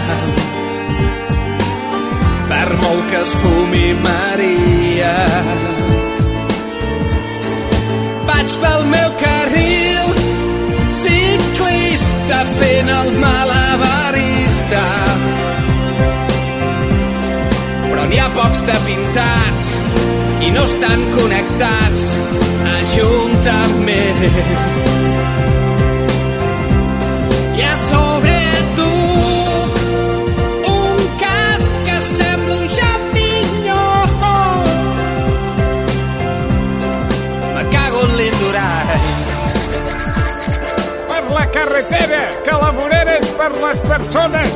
per 2.50 2.66
molt 2.82 3.06
que 3.08 3.22
es 3.22 3.32
fumi 3.40 3.94
Maria. 4.02 5.14
Vaig 8.28 8.56
pel 8.64 8.84
meu 8.92 9.14
carril, 9.22 10.12
ciclista 11.00 12.42
fent 12.58 12.92
el 12.98 13.10
malabarista. 13.24 14.84
Però 17.88 18.04
n'hi 18.12 18.20
ha 18.20 18.28
pocs 18.36 18.60
de 18.68 18.76
pintats 18.90 19.72
i 20.44 20.52
no 20.52 20.68
estan 20.68 21.08
connectats 21.16 22.06
ajuntament. 22.76 24.24
I 24.92 24.97
carretera, 41.82 42.42
que 42.42 42.50
la 42.50 42.70
vorera 42.72 43.16
és 43.18 43.28
per 43.38 43.50
les 43.54 43.80
persones. 43.86 44.54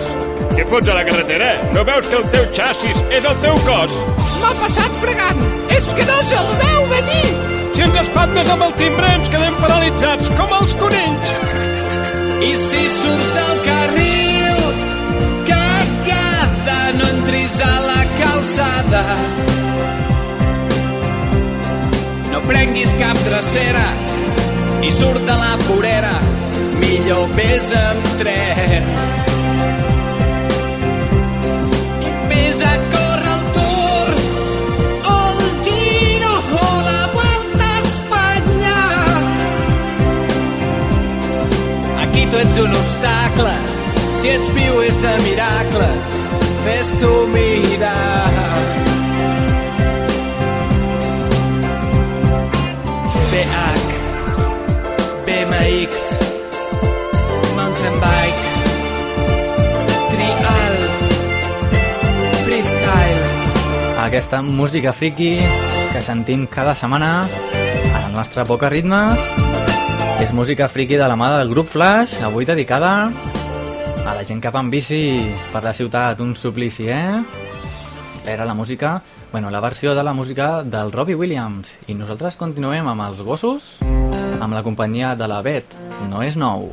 Què 0.57 0.65
fots 0.69 0.89
a 0.91 0.97
la 0.97 1.05
carretera? 1.07 1.51
No 1.75 1.85
veus 1.87 2.09
que 2.11 2.19
el 2.19 2.27
teu 2.35 2.49
xassis 2.57 2.99
és 3.11 3.25
el 3.29 3.37
teu 3.45 3.59
cos? 3.67 3.95
M'ha 4.41 4.53
passat 4.59 4.97
fregant. 5.03 5.43
És 5.71 5.87
que 5.95 6.07
no 6.09 6.19
se'l 6.31 6.51
veu 6.65 6.89
venir. 6.91 7.29
Si 7.77 7.85
ens 7.87 8.01
espantes 8.03 8.51
amb 8.51 8.67
el 8.67 8.75
timbre 8.81 9.13
ens 9.21 9.31
quedem 9.33 9.61
paralitzats, 9.63 10.33
com 10.41 10.57
els 10.59 10.75
conills. 10.83 11.33
I 12.43 12.53
si 12.59 12.83
surts 12.97 13.31
del 13.39 13.63
carril, 13.69 14.67
cagada, 15.47 16.79
no 16.99 17.09
entris 17.15 17.59
a 17.63 17.73
la 17.87 18.03
calçada. 18.19 19.05
No 22.35 22.43
prenguis 22.51 22.99
cap 22.99 23.27
drecera 23.29 23.87
i 24.83 24.91
surt 24.91 25.23
de 25.23 25.35
la 25.39 25.55
vorera, 25.69 26.17
millor 26.83 27.29
vés 27.39 27.73
amb 27.79 28.13
tren. 28.21 28.93
El 33.23 33.41
Tour. 33.55 34.09
Aquí 42.03 42.25
ets 42.45 42.59
un 42.65 42.75
obstacle, 42.77 43.55
si 44.21 44.33
ets 44.35 44.49
viu 44.57 44.81
és 44.87 44.99
de 45.05 45.15
miracle, 45.27 45.89
fes-t'ho 46.65 47.13
mirar. 47.33 48.33
BH, 53.33 53.57
BMX, 55.27 56.02
Aquesta 64.13 64.43
música 64.45 64.93
friki 64.93 65.39
que 65.89 66.01
sentim 66.05 66.43
cada 66.45 66.75
setmana 66.77 67.23
a 67.25 68.01
la 68.03 68.11
nostra 68.13 68.45
Poca 68.45 68.69
Ritmes 68.69 69.17
és 70.21 70.35
música 70.37 70.67
friki 70.69 70.99
de 71.01 71.07
la 71.09 71.17
mà 71.17 71.31
del 71.39 71.49
grup 71.49 71.71
Flash, 71.73 72.19
avui 72.21 72.45
dedicada 72.45 73.09
a 73.09 74.13
la 74.13 74.21
gent 74.29 74.43
que 74.45 74.53
va 74.53 74.61
en 74.61 74.69
bici 74.69 75.01
per 75.49 75.63
la 75.65 75.73
ciutat, 75.73 76.21
un 76.21 76.37
suplici, 76.37 76.91
eh? 76.93 77.23
Era 78.29 78.45
la 78.45 78.53
música, 78.53 79.01
bueno, 79.33 79.49
la 79.49 79.65
versió 79.65 79.95
de 79.95 80.05
la 80.05 80.13
música 80.13 80.61
del 80.63 80.93
Robbie 80.93 81.17
Williams. 81.17 81.73
I 81.89 81.97
nosaltres 81.97 82.37
continuem 82.37 82.93
amb 82.93 83.09
els 83.09 83.25
gossos, 83.25 83.79
amb 83.81 84.53
la 84.53 84.61
companyia 84.61 85.17
de 85.17 85.25
la 85.25 85.41
Bet. 85.41 85.73
No 86.13 86.21
és 86.21 86.37
nou. 86.37 86.69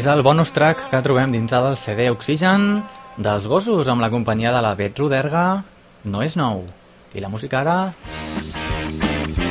És 0.00 0.06
el 0.08 0.22
bonus 0.24 0.48
track 0.56 0.86
que 0.88 0.98
trobem 1.04 1.28
dintre 1.28 1.58
del 1.60 1.74
CD 1.76 2.06
Oxigen 2.08 2.62
dels 3.20 3.44
gossos 3.50 3.84
amb 3.92 4.00
la 4.00 4.08
companyia 4.08 4.48
de 4.54 4.62
la 4.64 4.70
Bet 4.72 4.96
Roderga. 4.96 5.60
No 6.08 6.22
és 6.24 6.38
nou. 6.40 6.62
I 7.12 7.20
la 7.20 7.28
música 7.28 7.58
ara 7.60 7.92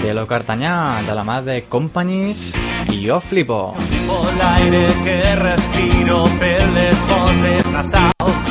de 0.02 0.16
lo 0.18 0.24
Cartanyà, 0.26 1.04
de 1.06 1.14
la 1.14 1.22
mà 1.28 1.38
de 1.46 1.60
Companies 1.70 2.48
i 2.90 2.98
jo 3.06 3.20
flipo. 3.22 3.76
por 4.08 4.26
l'aire 4.42 4.88
que 5.06 5.36
respiro 5.36 6.24
per 6.40 6.66
les 6.74 6.98
fosses 6.98 7.72
nasals. 7.72 8.50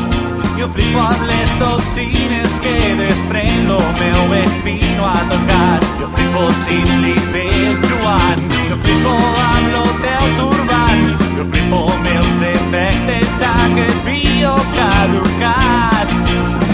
Jo 0.54 0.68
flipo 0.68 1.00
amb 1.02 1.26
les 1.26 1.58
toxines 1.58 2.60
que 2.62 2.94
desprèn 2.94 3.66
lo 3.66 3.80
meu 3.98 4.34
espino 4.38 5.04
a 5.04 5.18
tot 5.32 5.42
gas. 5.50 5.82
Jo 5.98 6.06
flipo 6.14 6.46
si 6.62 6.78
li 7.02 7.16
veig 7.34 7.90
Joan. 7.90 8.38
Jo 8.70 8.76
flipo 8.86 9.16
amb 9.48 9.72
lo 9.72 9.84
teu 10.04 10.36
turbant. 10.38 11.27
Els 12.68 12.74
efectes 12.76 13.36
d'aquest 13.40 14.00
bio 14.04 14.50
caducat. 14.76 16.10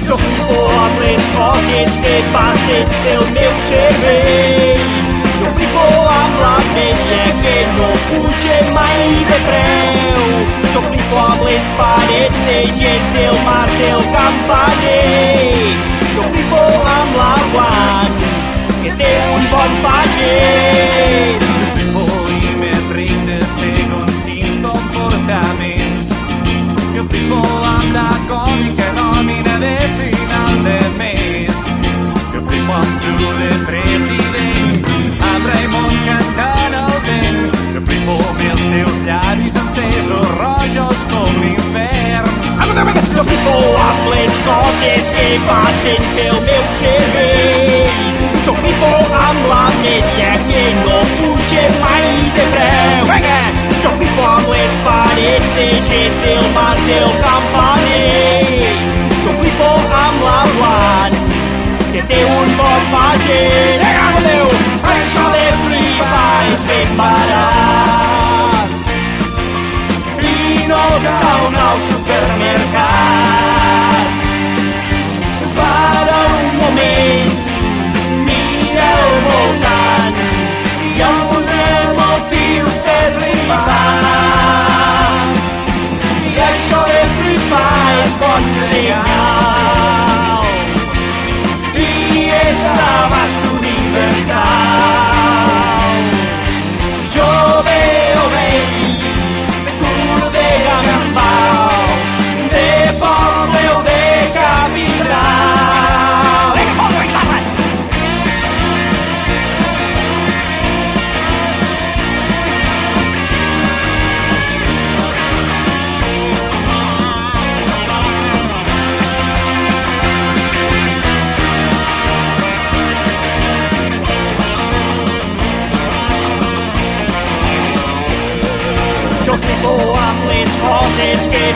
Jo 0.09 0.16
flipo 0.18 0.57
amb 0.74 0.97
les 1.05 1.28
coses 1.36 1.99
que 2.03 2.14
passen 2.34 2.90
pel 3.05 3.22
meu 3.36 3.53
cervell. 3.68 4.90
Jo 5.38 5.53
flipo 5.55 5.84
amb 6.16 6.40
la 6.40 6.57
penya 6.72 7.22
que 7.45 7.55
no 7.76 7.92
puja 8.09 8.59
mai 8.74 9.07
de 9.30 9.38
preu. 9.47 10.26
Jo 10.72 10.82
flipo 10.88 11.22
amb 11.28 11.47
les 11.47 11.70
parets 11.78 12.42
de 12.49 12.59
gest 12.80 13.14
del 13.14 13.38
mas 13.47 13.78
del 13.78 14.03
campaner. 14.16 15.78
Jo 16.16 16.26
flipo 16.34 16.64
amb 16.97 17.20
l'aguant 17.22 18.18
que 18.82 18.99
té 18.99 19.14
un 19.36 19.47
bon 19.55 19.82
pagès. 19.86 20.53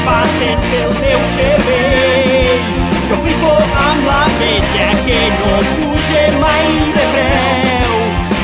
Passen 0.07 0.59
pel 0.71 0.91
meu 1.03 1.21
cervell. 1.35 2.63
Jo 3.09 3.17
flipo 3.25 3.53
amb 3.85 4.01
la 4.09 4.23
vella 4.41 4.89
que 5.07 5.21
no 5.39 5.53
puja 5.81 6.25
mai 6.43 6.67
de 6.97 7.05
preu. 7.15 7.95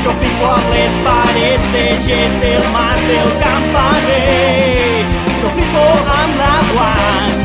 Jo 0.05 0.11
flipo 0.21 0.45
amb 0.53 0.67
les 0.73 0.95
parets 1.07 1.67
de 1.75 1.85
gest 2.07 2.37
del 2.45 2.63
mas 2.75 3.01
del 3.11 3.29
campaner. 3.43 5.03
Jo 5.41 5.47
flipo 5.57 5.85
amb 6.17 6.33
la 6.41 6.55
guant 6.71 7.37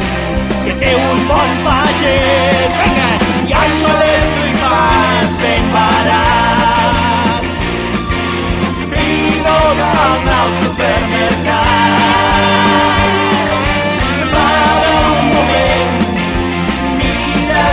que 0.65 0.73
té 0.85 0.93
un 0.97 1.19
bon 1.29 1.51
pagès. 1.69 2.71
Vinga! 2.81 3.11
I 3.51 3.53
això 3.65 3.93
de 4.01 4.15
flipar 4.35 4.97
és 5.21 5.33
ben 5.43 5.65
barat 5.75 7.43
i 9.05 9.07
no 9.45 9.59
cal 9.81 9.99
anar 10.09 10.41
al 10.41 10.51
supermercat. 10.63 12.70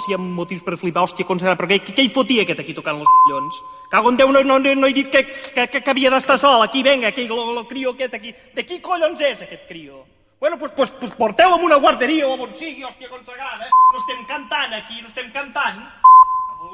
Si 0.00 0.10
hi 0.10 0.14
ha 0.16 0.18
motius 0.18 0.64
per 0.66 0.76
flipar, 0.80 1.04
hòstia, 1.06 1.26
com 1.28 1.38
serà? 1.38 1.54
Però 1.58 1.68
què, 1.70 1.78
què 1.86 2.04
hi 2.04 2.10
fotia 2.12 2.42
aquest 2.42 2.62
aquí 2.64 2.74
tocant 2.74 2.98
els 2.98 3.10
collons? 3.20 3.60
Cago 3.92 4.10
en 4.10 4.18
Déu, 4.18 4.32
no, 4.34 4.42
no, 4.42 4.58
no, 4.58 4.88
he 4.88 4.96
dit 4.96 5.10
que, 5.12 5.22
que, 5.26 5.68
que, 5.70 5.80
que 5.80 5.92
havia 5.92 6.10
d'estar 6.10 6.38
sol. 6.40 6.64
Aquí, 6.64 6.82
venga, 6.82 7.12
aquí, 7.12 7.28
lo, 7.30 7.52
lo 7.54 7.64
crio 7.70 7.94
aquest 7.94 8.18
aquí. 8.18 8.34
De 8.56 8.66
qui 8.66 8.80
collons 8.82 9.22
és 9.22 9.44
aquest 9.46 9.68
crio? 9.68 10.02
Bueno, 10.40 10.58
pues, 10.58 10.72
pues, 10.72 10.90
pues 10.90 11.12
porteu-lo 11.12 11.56
a 11.56 11.64
una 11.70 11.76
guarderia 11.76 12.26
o 12.28 12.34
on 12.34 12.52
sigui, 12.58 12.82
hòstia, 12.84 13.08
consagrada. 13.08 13.70
No 13.92 14.02
estem 14.02 14.26
cantant 14.28 14.74
aquí, 14.76 15.00
no 15.00 15.08
estem 15.08 15.30
cantant. 15.32 15.80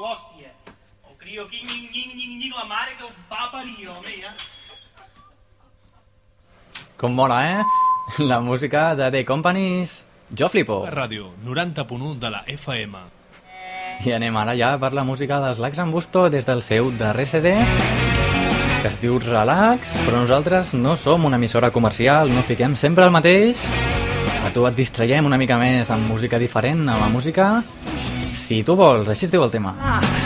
Hòstia, 0.01 0.51
el 1.07 1.15
crio 1.21 1.45
aquí, 1.45 1.61
nying, 1.63 1.87
nying, 1.93 2.15
nying, 2.17 2.37
nying, 2.39 2.53
la 2.57 2.65
mare 2.65 2.97
que 2.97 3.05
el 3.05 3.13
va 3.31 3.47
parir, 3.53 3.87
home, 3.87 4.17
ja. 4.19 4.35
Com 6.97 7.15
mola, 7.15 7.43
eh? 7.47 7.63
La 8.19 8.41
música 8.41 8.95
de 8.95 9.11
The 9.11 9.23
Companies 9.25 10.05
Jo 10.37 10.47
flipo. 10.49 10.85
Ràdio 10.87 11.31
90.1 11.45 12.15
de 12.19 12.29
la 12.31 12.43
FM. 12.47 12.97
I 14.05 14.13
anem 14.15 14.37
ara 14.39 14.55
ja 14.57 14.73
per 14.81 14.93
la 14.97 15.03
música 15.03 15.41
dels 15.43 15.59
Lacs 15.59 15.81
en 15.83 15.91
Busto 15.91 16.29
des 16.29 16.45
del 16.47 16.63
seu 16.65 16.89
darrer 16.97 17.27
CD 17.29 17.55
que 18.81 18.89
es 18.89 18.95
diu 18.97 19.19
Relax, 19.21 19.91
però 20.07 20.23
nosaltres 20.23 20.71
no 20.73 20.95
som 20.97 21.27
una 21.27 21.37
emissora 21.37 21.69
comercial, 21.69 22.31
no 22.33 22.41
fiquem 22.41 22.73
sempre 22.75 23.05
el 23.05 23.13
mateix. 23.13 23.61
A 24.41 24.49
tu 24.49 24.65
et 24.65 24.73
distraiem 24.73 25.27
una 25.29 25.37
mica 25.37 25.59
més 25.61 25.91
amb 25.93 26.09
música 26.09 26.39
diferent, 26.41 26.87
amb 26.89 27.03
la 27.03 27.09
música... 27.13 27.51
Si 28.41 28.63
tu 28.67 28.73
vols, 28.75 29.07
així 29.07 29.29
es 29.29 29.31
diu 29.31 29.45
el 29.45 29.51
tema. 29.53 29.75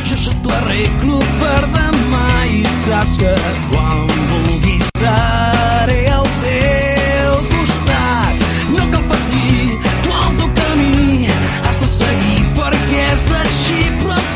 Jo 0.07 0.15
sóc 0.17 0.39
t'ho 0.41 0.53
arreglo 0.55 1.19
per 1.41 1.59
demà 1.75 2.29
i 2.55 2.63
saps 2.79 3.19
que 3.21 3.35
quan 3.69 4.07
vulguis 4.31 4.87
seré 4.97 5.44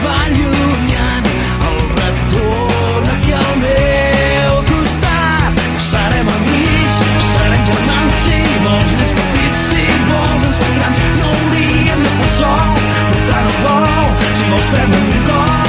va 0.03 0.15
allunyant 0.25 1.27
el 1.69 1.79
retorn 1.99 3.09
aquí 3.15 3.31
al 3.39 3.53
meu 3.63 4.53
costat. 4.69 5.61
Serem 5.89 6.27
amics, 6.35 6.99
serem 7.31 7.61
germans 7.69 8.19
si 8.23 8.39
vols, 8.65 8.91
nens 8.99 9.13
petits 9.19 9.63
si 9.69 9.85
vols, 10.09 10.47
ens 10.49 10.61
fem 10.63 10.73
grans, 10.77 10.97
no 11.19 11.31
hauríem 11.33 12.05
d'estar 12.05 12.31
sols, 12.37 12.87
portant 13.11 13.49
el 13.49 13.57
cor, 13.63 14.13
si 14.41 14.51
vols 14.53 14.69
fem 14.75 14.91
un 14.99 15.09
gol. 15.29 15.59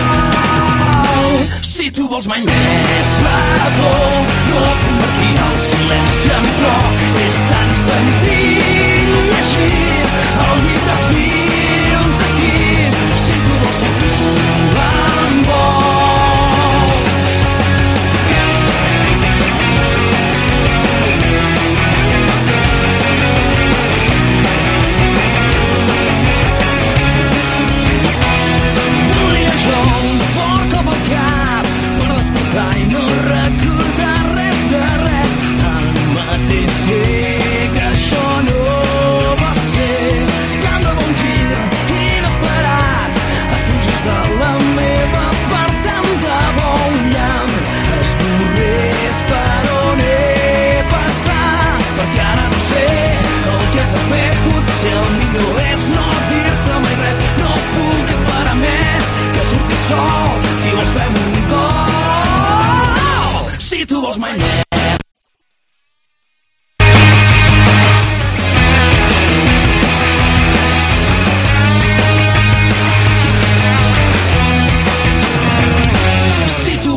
Si 1.73 1.91
tu 1.97 2.05
vols 2.13 2.27
mai 2.29 2.43
més 2.45 3.13
la 3.25 3.71
por, 3.79 4.35
no 4.51 4.65
convertirà 4.85 5.47
el 5.53 5.59
silenci 5.67 6.35
en 6.37 6.47
plor, 6.59 6.89
és 7.27 7.39
tan 7.53 7.71
senzill 7.87 9.15
llegir 9.31 10.01
el 10.47 10.50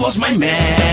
Si 0.03 0.09
tu 0.09 0.19
vols 0.19 0.92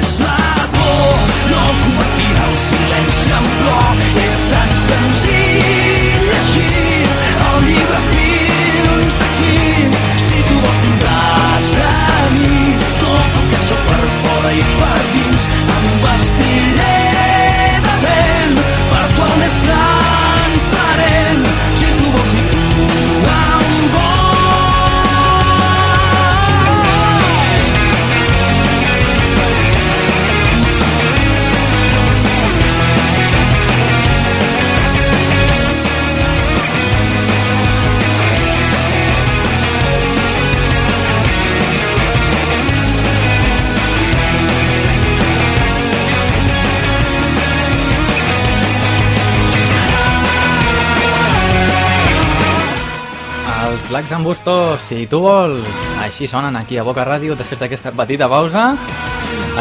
Els 54.10 54.16
Lacs 54.16 54.18
en 54.18 54.24
Busto, 54.26 54.78
si 54.82 55.06
tu 55.06 55.20
vols. 55.22 55.66
Així 56.02 56.26
sonen 56.26 56.56
aquí 56.58 56.74
a 56.74 56.82
Boca 56.82 57.04
Ràdio 57.06 57.36
després 57.38 57.60
d'aquesta 57.60 57.92
petita 57.94 58.26
pausa. 58.26 58.72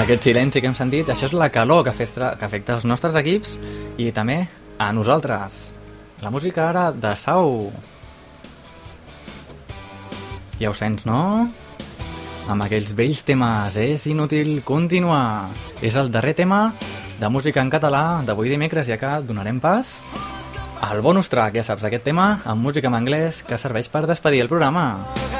Aquest 0.02 0.26
silenci 0.26 0.58
que 0.58 0.66
hem 0.66 0.74
sentit, 0.74 1.06
això 1.06 1.28
és 1.28 1.36
la 1.38 1.52
calor 1.54 1.84
que 1.86 1.92
afecta, 1.92 2.32
que 2.34 2.48
afecta 2.48 2.74
els 2.80 2.88
nostres 2.90 3.14
equips 3.20 3.60
i 4.02 4.08
també 4.10 4.40
a 4.82 4.88
nosaltres. 4.92 5.68
La 6.24 6.32
música 6.34 6.66
ara 6.66 6.88
de 6.90 7.14
Sau. 7.14 7.70
Ja 10.58 10.72
ho 10.72 10.74
sents, 10.74 11.06
no? 11.06 11.46
Amb 12.50 12.66
aquells 12.66 12.96
vells 12.98 13.22
temes, 13.28 13.78
és 13.78 14.08
inútil 14.10 14.64
continuar. 14.66 15.52
És 15.78 15.94
el 15.94 16.10
darrer 16.10 16.34
tema 16.34 16.74
de 17.22 17.30
música 17.30 17.62
en 17.62 17.70
català 17.70 18.24
d'avui 18.26 18.50
dimecres 18.50 18.90
i 18.90 18.98
acá 18.98 19.20
donarem 19.22 19.62
pas 19.62 19.94
al 20.82 21.02
bonus 21.02 21.30
track, 21.30 21.60
ja 21.60 21.66
saps, 21.68 21.86
aquest 21.88 22.08
tema 22.08 22.40
amb 22.46 22.64
música 22.64 22.88
en 22.92 22.98
anglès 23.00 23.44
que 23.44 23.60
serveix 23.60 23.92
per 23.92 24.08
despedir 24.08 24.44
el 24.46 24.52
programa. 24.52 25.39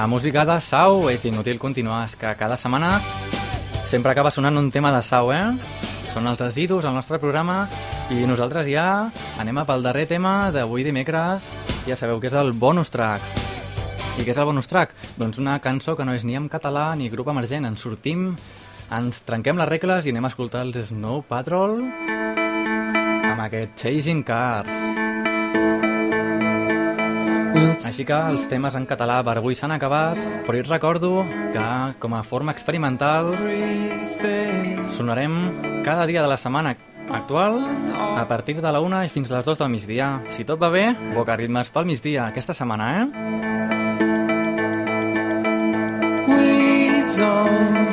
La 0.00 0.06
música 0.06 0.46
de 0.46 0.54
Sau 0.64 1.10
és 1.12 1.26
inútil 1.28 1.58
continuar, 1.60 2.06
és 2.08 2.14
que 2.16 2.30
cada 2.40 2.56
setmana 2.56 3.02
sempre 3.84 4.14
acaba 4.14 4.30
sonant 4.32 4.56
un 4.56 4.70
tema 4.72 4.88
de 4.94 5.02
Sau, 5.04 5.28
eh? 5.28 5.42
Són 5.84 6.24
els 6.24 6.40
residus 6.40 6.86
al 6.88 6.94
nostre 6.96 7.18
programa 7.20 7.66
i 8.08 8.24
nosaltres 8.24 8.64
ja 8.72 9.10
anem 9.44 9.60
a 9.60 9.66
pel 9.68 9.84
darrer 9.84 10.06
tema 10.08 10.48
d'avui 10.56 10.86
dimecres. 10.88 11.44
Ja 11.84 12.00
sabeu 12.00 12.16
que 12.16 12.30
és 12.32 12.36
el 12.40 12.54
bonus 12.56 12.88
track. 12.88 13.20
I 14.16 14.24
què 14.24 14.32
és 14.32 14.40
el 14.40 14.48
bonus 14.48 14.72
track? 14.72 14.96
Doncs 15.20 15.36
una 15.36 15.58
cançó 15.60 15.92
que 15.98 16.08
no 16.08 16.16
és 16.16 16.24
ni 16.24 16.32
en 16.32 16.48
català 16.48 16.94
ni 16.96 17.12
grup 17.12 17.28
emergent. 17.28 17.68
Ens 17.68 17.84
sortim, 17.84 18.30
ens 18.88 19.20
trenquem 19.28 19.60
les 19.60 19.68
regles 19.68 20.08
i 20.08 20.16
anem 20.16 20.24
a 20.24 20.32
escoltar 20.32 20.64
els 20.64 20.80
Snow 20.94 21.20
Patrol 21.28 21.76
amb 23.28 23.44
aquest 23.50 23.76
Chasing 23.84 24.24
Cars. 24.24 24.72
Així 27.86 28.04
que 28.06 28.14
els 28.14 28.46
temes 28.50 28.76
en 28.78 28.86
català 28.86 29.20
per 29.26 29.36
avui 29.40 29.56
s'han 29.58 29.72
acabat, 29.74 30.18
però 30.46 30.60
us 30.60 30.68
recordo 30.68 31.24
que, 31.26 31.66
com 31.98 32.14
a 32.14 32.22
forma 32.22 32.52
experimental, 32.52 33.32
sonarem 34.96 35.82
cada 35.84 36.06
dia 36.06 36.22
de 36.22 36.28
la 36.28 36.38
setmana 36.38 36.76
actual 37.10 37.58
a 38.16 38.26
partir 38.28 38.60
de 38.60 38.70
la 38.70 38.80
1 38.80 39.04
i 39.04 39.08
fins 39.12 39.30
a 39.30 39.38
les 39.38 39.46
2 39.46 39.58
del 39.58 39.72
migdia. 39.72 40.10
Si 40.30 40.44
tot 40.46 40.60
va 40.62 40.70
bé, 40.70 40.94
boca 41.16 41.36
ritmes 41.36 41.70
pel 41.74 41.88
migdia 41.90 42.28
aquesta 42.28 42.54
setmana, 42.54 42.90
eh? 43.02 43.06
We 46.30 47.04
don't 47.18 47.89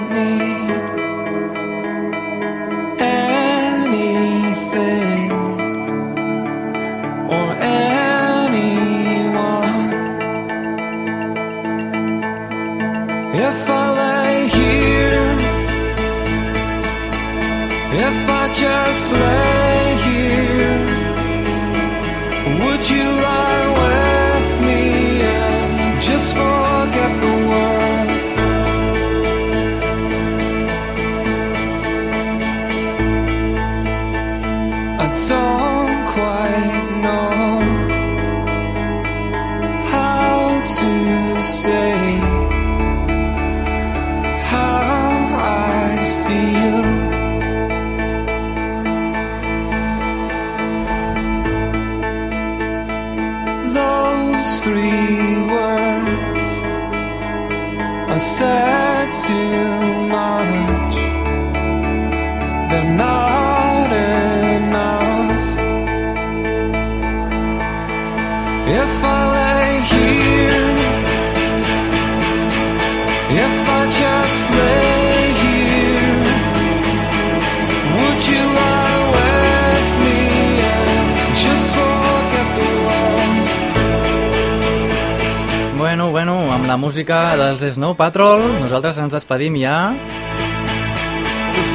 dels 87.38 87.62
Snow 87.76 87.94
Patrol, 87.94 88.42
nosaltres 88.64 88.98
ens 88.98 89.14
despedim 89.14 89.56
ja. 89.62 89.94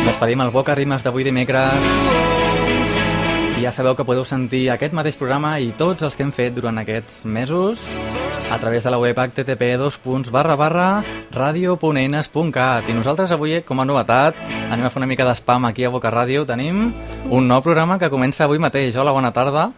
Despedim 0.02 0.42
el 0.42 0.50
Boca 0.50 0.74
Ritmes 0.74 1.04
d'avui 1.06 1.22
dimecres. 1.22 1.86
I 3.56 3.62
ja 3.62 3.70
sabeu 3.70 3.94
que 3.94 4.04
podeu 4.04 4.26
sentir 4.26 4.64
aquest 4.74 4.94
mateix 4.96 5.16
programa 5.20 5.54
i 5.62 5.70
tots 5.78 6.02
els 6.02 6.18
que 6.18 6.26
hem 6.26 6.32
fet 6.34 6.56
durant 6.56 6.82
aquests 6.82 7.22
mesos 7.30 7.82
a 8.50 8.58
través 8.58 8.82
de 8.82 8.90
la 8.90 8.98
web 8.98 9.16
http 9.16 9.70
radio.eines.cat 11.30 12.88
i 12.88 12.98
nosaltres 12.98 13.30
avui, 13.30 13.60
com 13.62 13.80
a 13.80 13.86
novetat, 13.86 14.34
anem 14.68 14.86
a 14.86 14.90
fer 14.90 14.98
una 14.98 15.10
mica 15.10 15.24
d'espam 15.24 15.70
aquí 15.70 15.84
a 15.84 15.94
Boca 15.94 16.10
Ràdio. 16.10 16.44
Tenim 16.44 16.90
un 17.30 17.48
nou 17.48 17.62
programa 17.62 17.98
que 17.98 18.10
comença 18.10 18.44
avui 18.44 18.58
mateix. 18.58 18.96
Hola, 18.96 19.12
bona 19.12 19.30
tarda. 19.32 19.70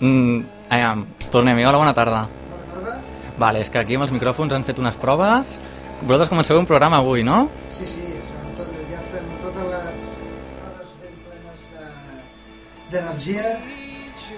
Mm, 0.00 0.40
tornem-hi. 1.30 1.64
Hola, 1.66 1.78
bona 1.78 1.94
tarda. 1.94 2.41
Vale, 3.42 3.60
és 3.64 3.70
que 3.72 3.78
aquí 3.82 3.96
amb 3.98 4.04
els 4.06 4.12
micròfons 4.14 4.52
han 4.54 4.64
fet 4.68 4.78
unes 4.82 4.96
proves. 5.02 5.56
Vosaltres 6.02 6.30
comenceu 6.30 6.58
un 6.60 6.66
programa 6.68 6.98
avui, 7.02 7.22
no? 7.26 7.48
Sí, 7.74 7.86
sí, 7.90 8.02
tot, 8.58 8.68
ja 8.90 8.98
estem 9.00 9.26
totes 9.42 9.64
les 9.72 9.94
rodes 10.62 10.90
ben 11.02 11.14
plenes 11.26 11.60
de- 11.76 12.92
d'energia 12.92 13.46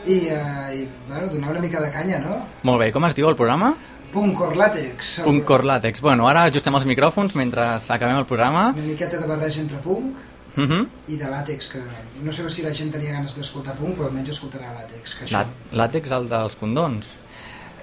i, 0.07 0.19
eh, 0.29 0.79
i 0.81 0.89
bueno, 1.09 1.27
donar 1.33 1.51
una 1.57 1.61
mica 1.61 1.81
de 1.81 1.91
canya, 1.93 2.19
no? 2.25 2.39
Molt 2.69 2.81
bé, 2.81 2.93
com 2.93 3.05
es 3.09 3.15
diu 3.17 3.29
el 3.29 3.37
programa? 3.37 3.75
Punt 4.15 4.33
cor 4.39 4.55
làtex, 4.55 5.17
Punt 5.25 5.41
Cor 5.45 5.65
Làtex. 5.67 6.01
Bueno, 6.01 6.29
ara 6.31 6.45
ajustem 6.47 6.75
els 6.79 6.85
micròfons 6.87 7.35
mentre 7.35 7.65
acabem 7.89 8.17
el 8.21 8.27
programa. 8.31 8.69
una 8.77 8.83
miqueta 8.87 9.19
de 9.19 9.27
barreja 9.27 9.61
entre 9.61 9.79
punk 9.79 10.15
Uh 10.57 10.63
-huh. 10.63 10.87
i 11.09 11.17
de 11.17 11.25
làtex, 11.27 11.69
que 11.73 11.81
no 12.23 12.33
sé 12.33 12.49
si 12.49 12.63
la 12.63 12.73
gent 12.73 12.93
tenia 12.93 13.11
ganes 13.13 13.35
d'escoltar 13.35 13.75
punk, 13.75 13.97
però 13.99 14.07
almenys 14.07 14.31
escoltarà 14.31 14.71
làtex. 14.73 15.19
Que 15.19 15.25
això, 15.27 15.45
Làtex, 15.73 16.13
el 16.13 16.29
dels 16.29 16.55
condons. 16.55 17.07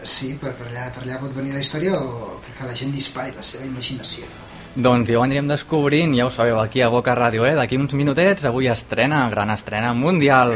Sí, 0.04 0.36
per, 0.41 0.54
per, 0.58 0.68
allà, 0.70 0.89
per 0.93 1.04
allà 1.06 1.20
pot 1.22 1.34
venir 1.36 1.54
la 1.56 1.62
història 1.64 1.97
o 1.97 2.39
que 2.45 2.68
la 2.68 2.78
gent 2.78 2.93
dispari 2.93 3.34
la 3.36 3.43
seva 3.45 3.66
imaginació. 3.66 4.30
Doncs 4.72 5.10
ja 5.12 5.20
ho 5.20 5.24
anirem 5.26 5.49
descobrint, 5.52 6.14
ja 6.16 6.26
ho 6.28 6.32
sabeu, 6.32 6.60
aquí 6.62 6.82
a 6.82 6.88
Boca 6.89 7.16
Ràdio, 7.18 7.43
eh? 7.43 7.56
D'aquí 7.58 7.76
uns 7.78 7.93
minutets, 7.97 8.45
avui 8.47 8.70
estrena, 8.72 9.26
gran 9.34 9.52
estrena 9.52 9.91
mundial. 9.93 10.56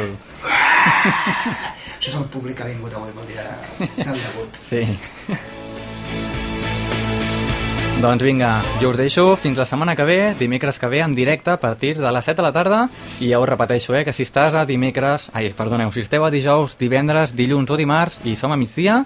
Això 1.97 2.11
és 2.13 2.17
el 2.21 2.29
públic 2.31 2.55
que 2.59 2.63
ha 2.63 2.71
vingut 2.71 2.95
avui 2.95 3.11
pel 3.17 3.27
dia 3.33 3.49
del 3.97 4.15
debut. 4.15 4.59
Sí. 4.61 4.85
Doncs 8.01 8.21
vinga, 8.21 8.61
jo 8.81 8.89
us 8.91 8.97
deixo 8.99 9.23
fins 9.39 9.57
la 9.57 9.65
setmana 9.65 9.95
que 9.95 10.03
ve, 10.03 10.19
dimecres 10.37 10.77
que 10.79 10.87
ve, 10.91 10.99
en 11.01 11.15
directe 11.15 11.49
a 11.51 11.59
partir 11.59 11.95
de 11.97 12.11
les 12.11 12.25
7 12.25 12.41
de 12.41 12.43
la 12.43 12.51
tarda, 12.53 12.81
i 13.23 13.31
ja 13.31 13.39
us 13.39 13.49
repeteixo, 13.49 13.95
eh, 13.95 14.03
que 14.03 14.13
si 14.13 14.27
estàs 14.27 14.53
a 14.53 14.65
dimecres, 14.67 15.29
ai, 15.33 15.47
perdoneu, 15.55 15.91
si 15.95 16.03
esteu 16.03 16.25
a 16.25 16.29
dijous, 16.29 16.75
divendres, 16.77 17.33
dilluns 17.33 17.71
o 17.71 17.77
dimarts, 17.79 18.19
i 18.27 18.35
som 18.35 18.51
a 18.51 18.59
migdia, 18.59 19.05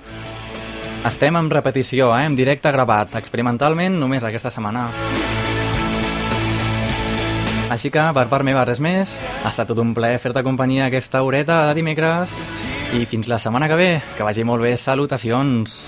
estem 1.05 1.37
en 1.37 1.51
repetició, 1.53 2.09
eh, 2.17 2.25
en 2.25 2.35
directe 2.35 2.71
gravat, 2.71 3.15
experimentalment, 3.15 3.99
només 4.01 4.25
aquesta 4.25 4.49
setmana. 4.49 4.89
Així 7.69 7.91
que, 7.93 8.01
per 8.17 8.25
part 8.27 8.43
meva, 8.43 8.65
res 8.65 8.81
més. 8.81 9.13
Ha 9.43 9.51
estat 9.53 9.69
tot 9.69 9.77
un 9.77 9.93
plaer 9.93 10.17
fer-te 10.17 10.41
companyia 10.43 10.87
aquesta 10.89 11.21
horeta 11.21 11.67
de 11.67 11.77
dimecres. 11.77 12.33
I 12.97 13.05
fins 13.05 13.29
la 13.29 13.37
setmana 13.37 13.69
que 13.69 13.77
ve. 13.77 13.91
Que 14.17 14.25
vagi 14.25 14.43
molt 14.43 14.65
bé. 14.65 14.73
Salutacions. 14.75 15.83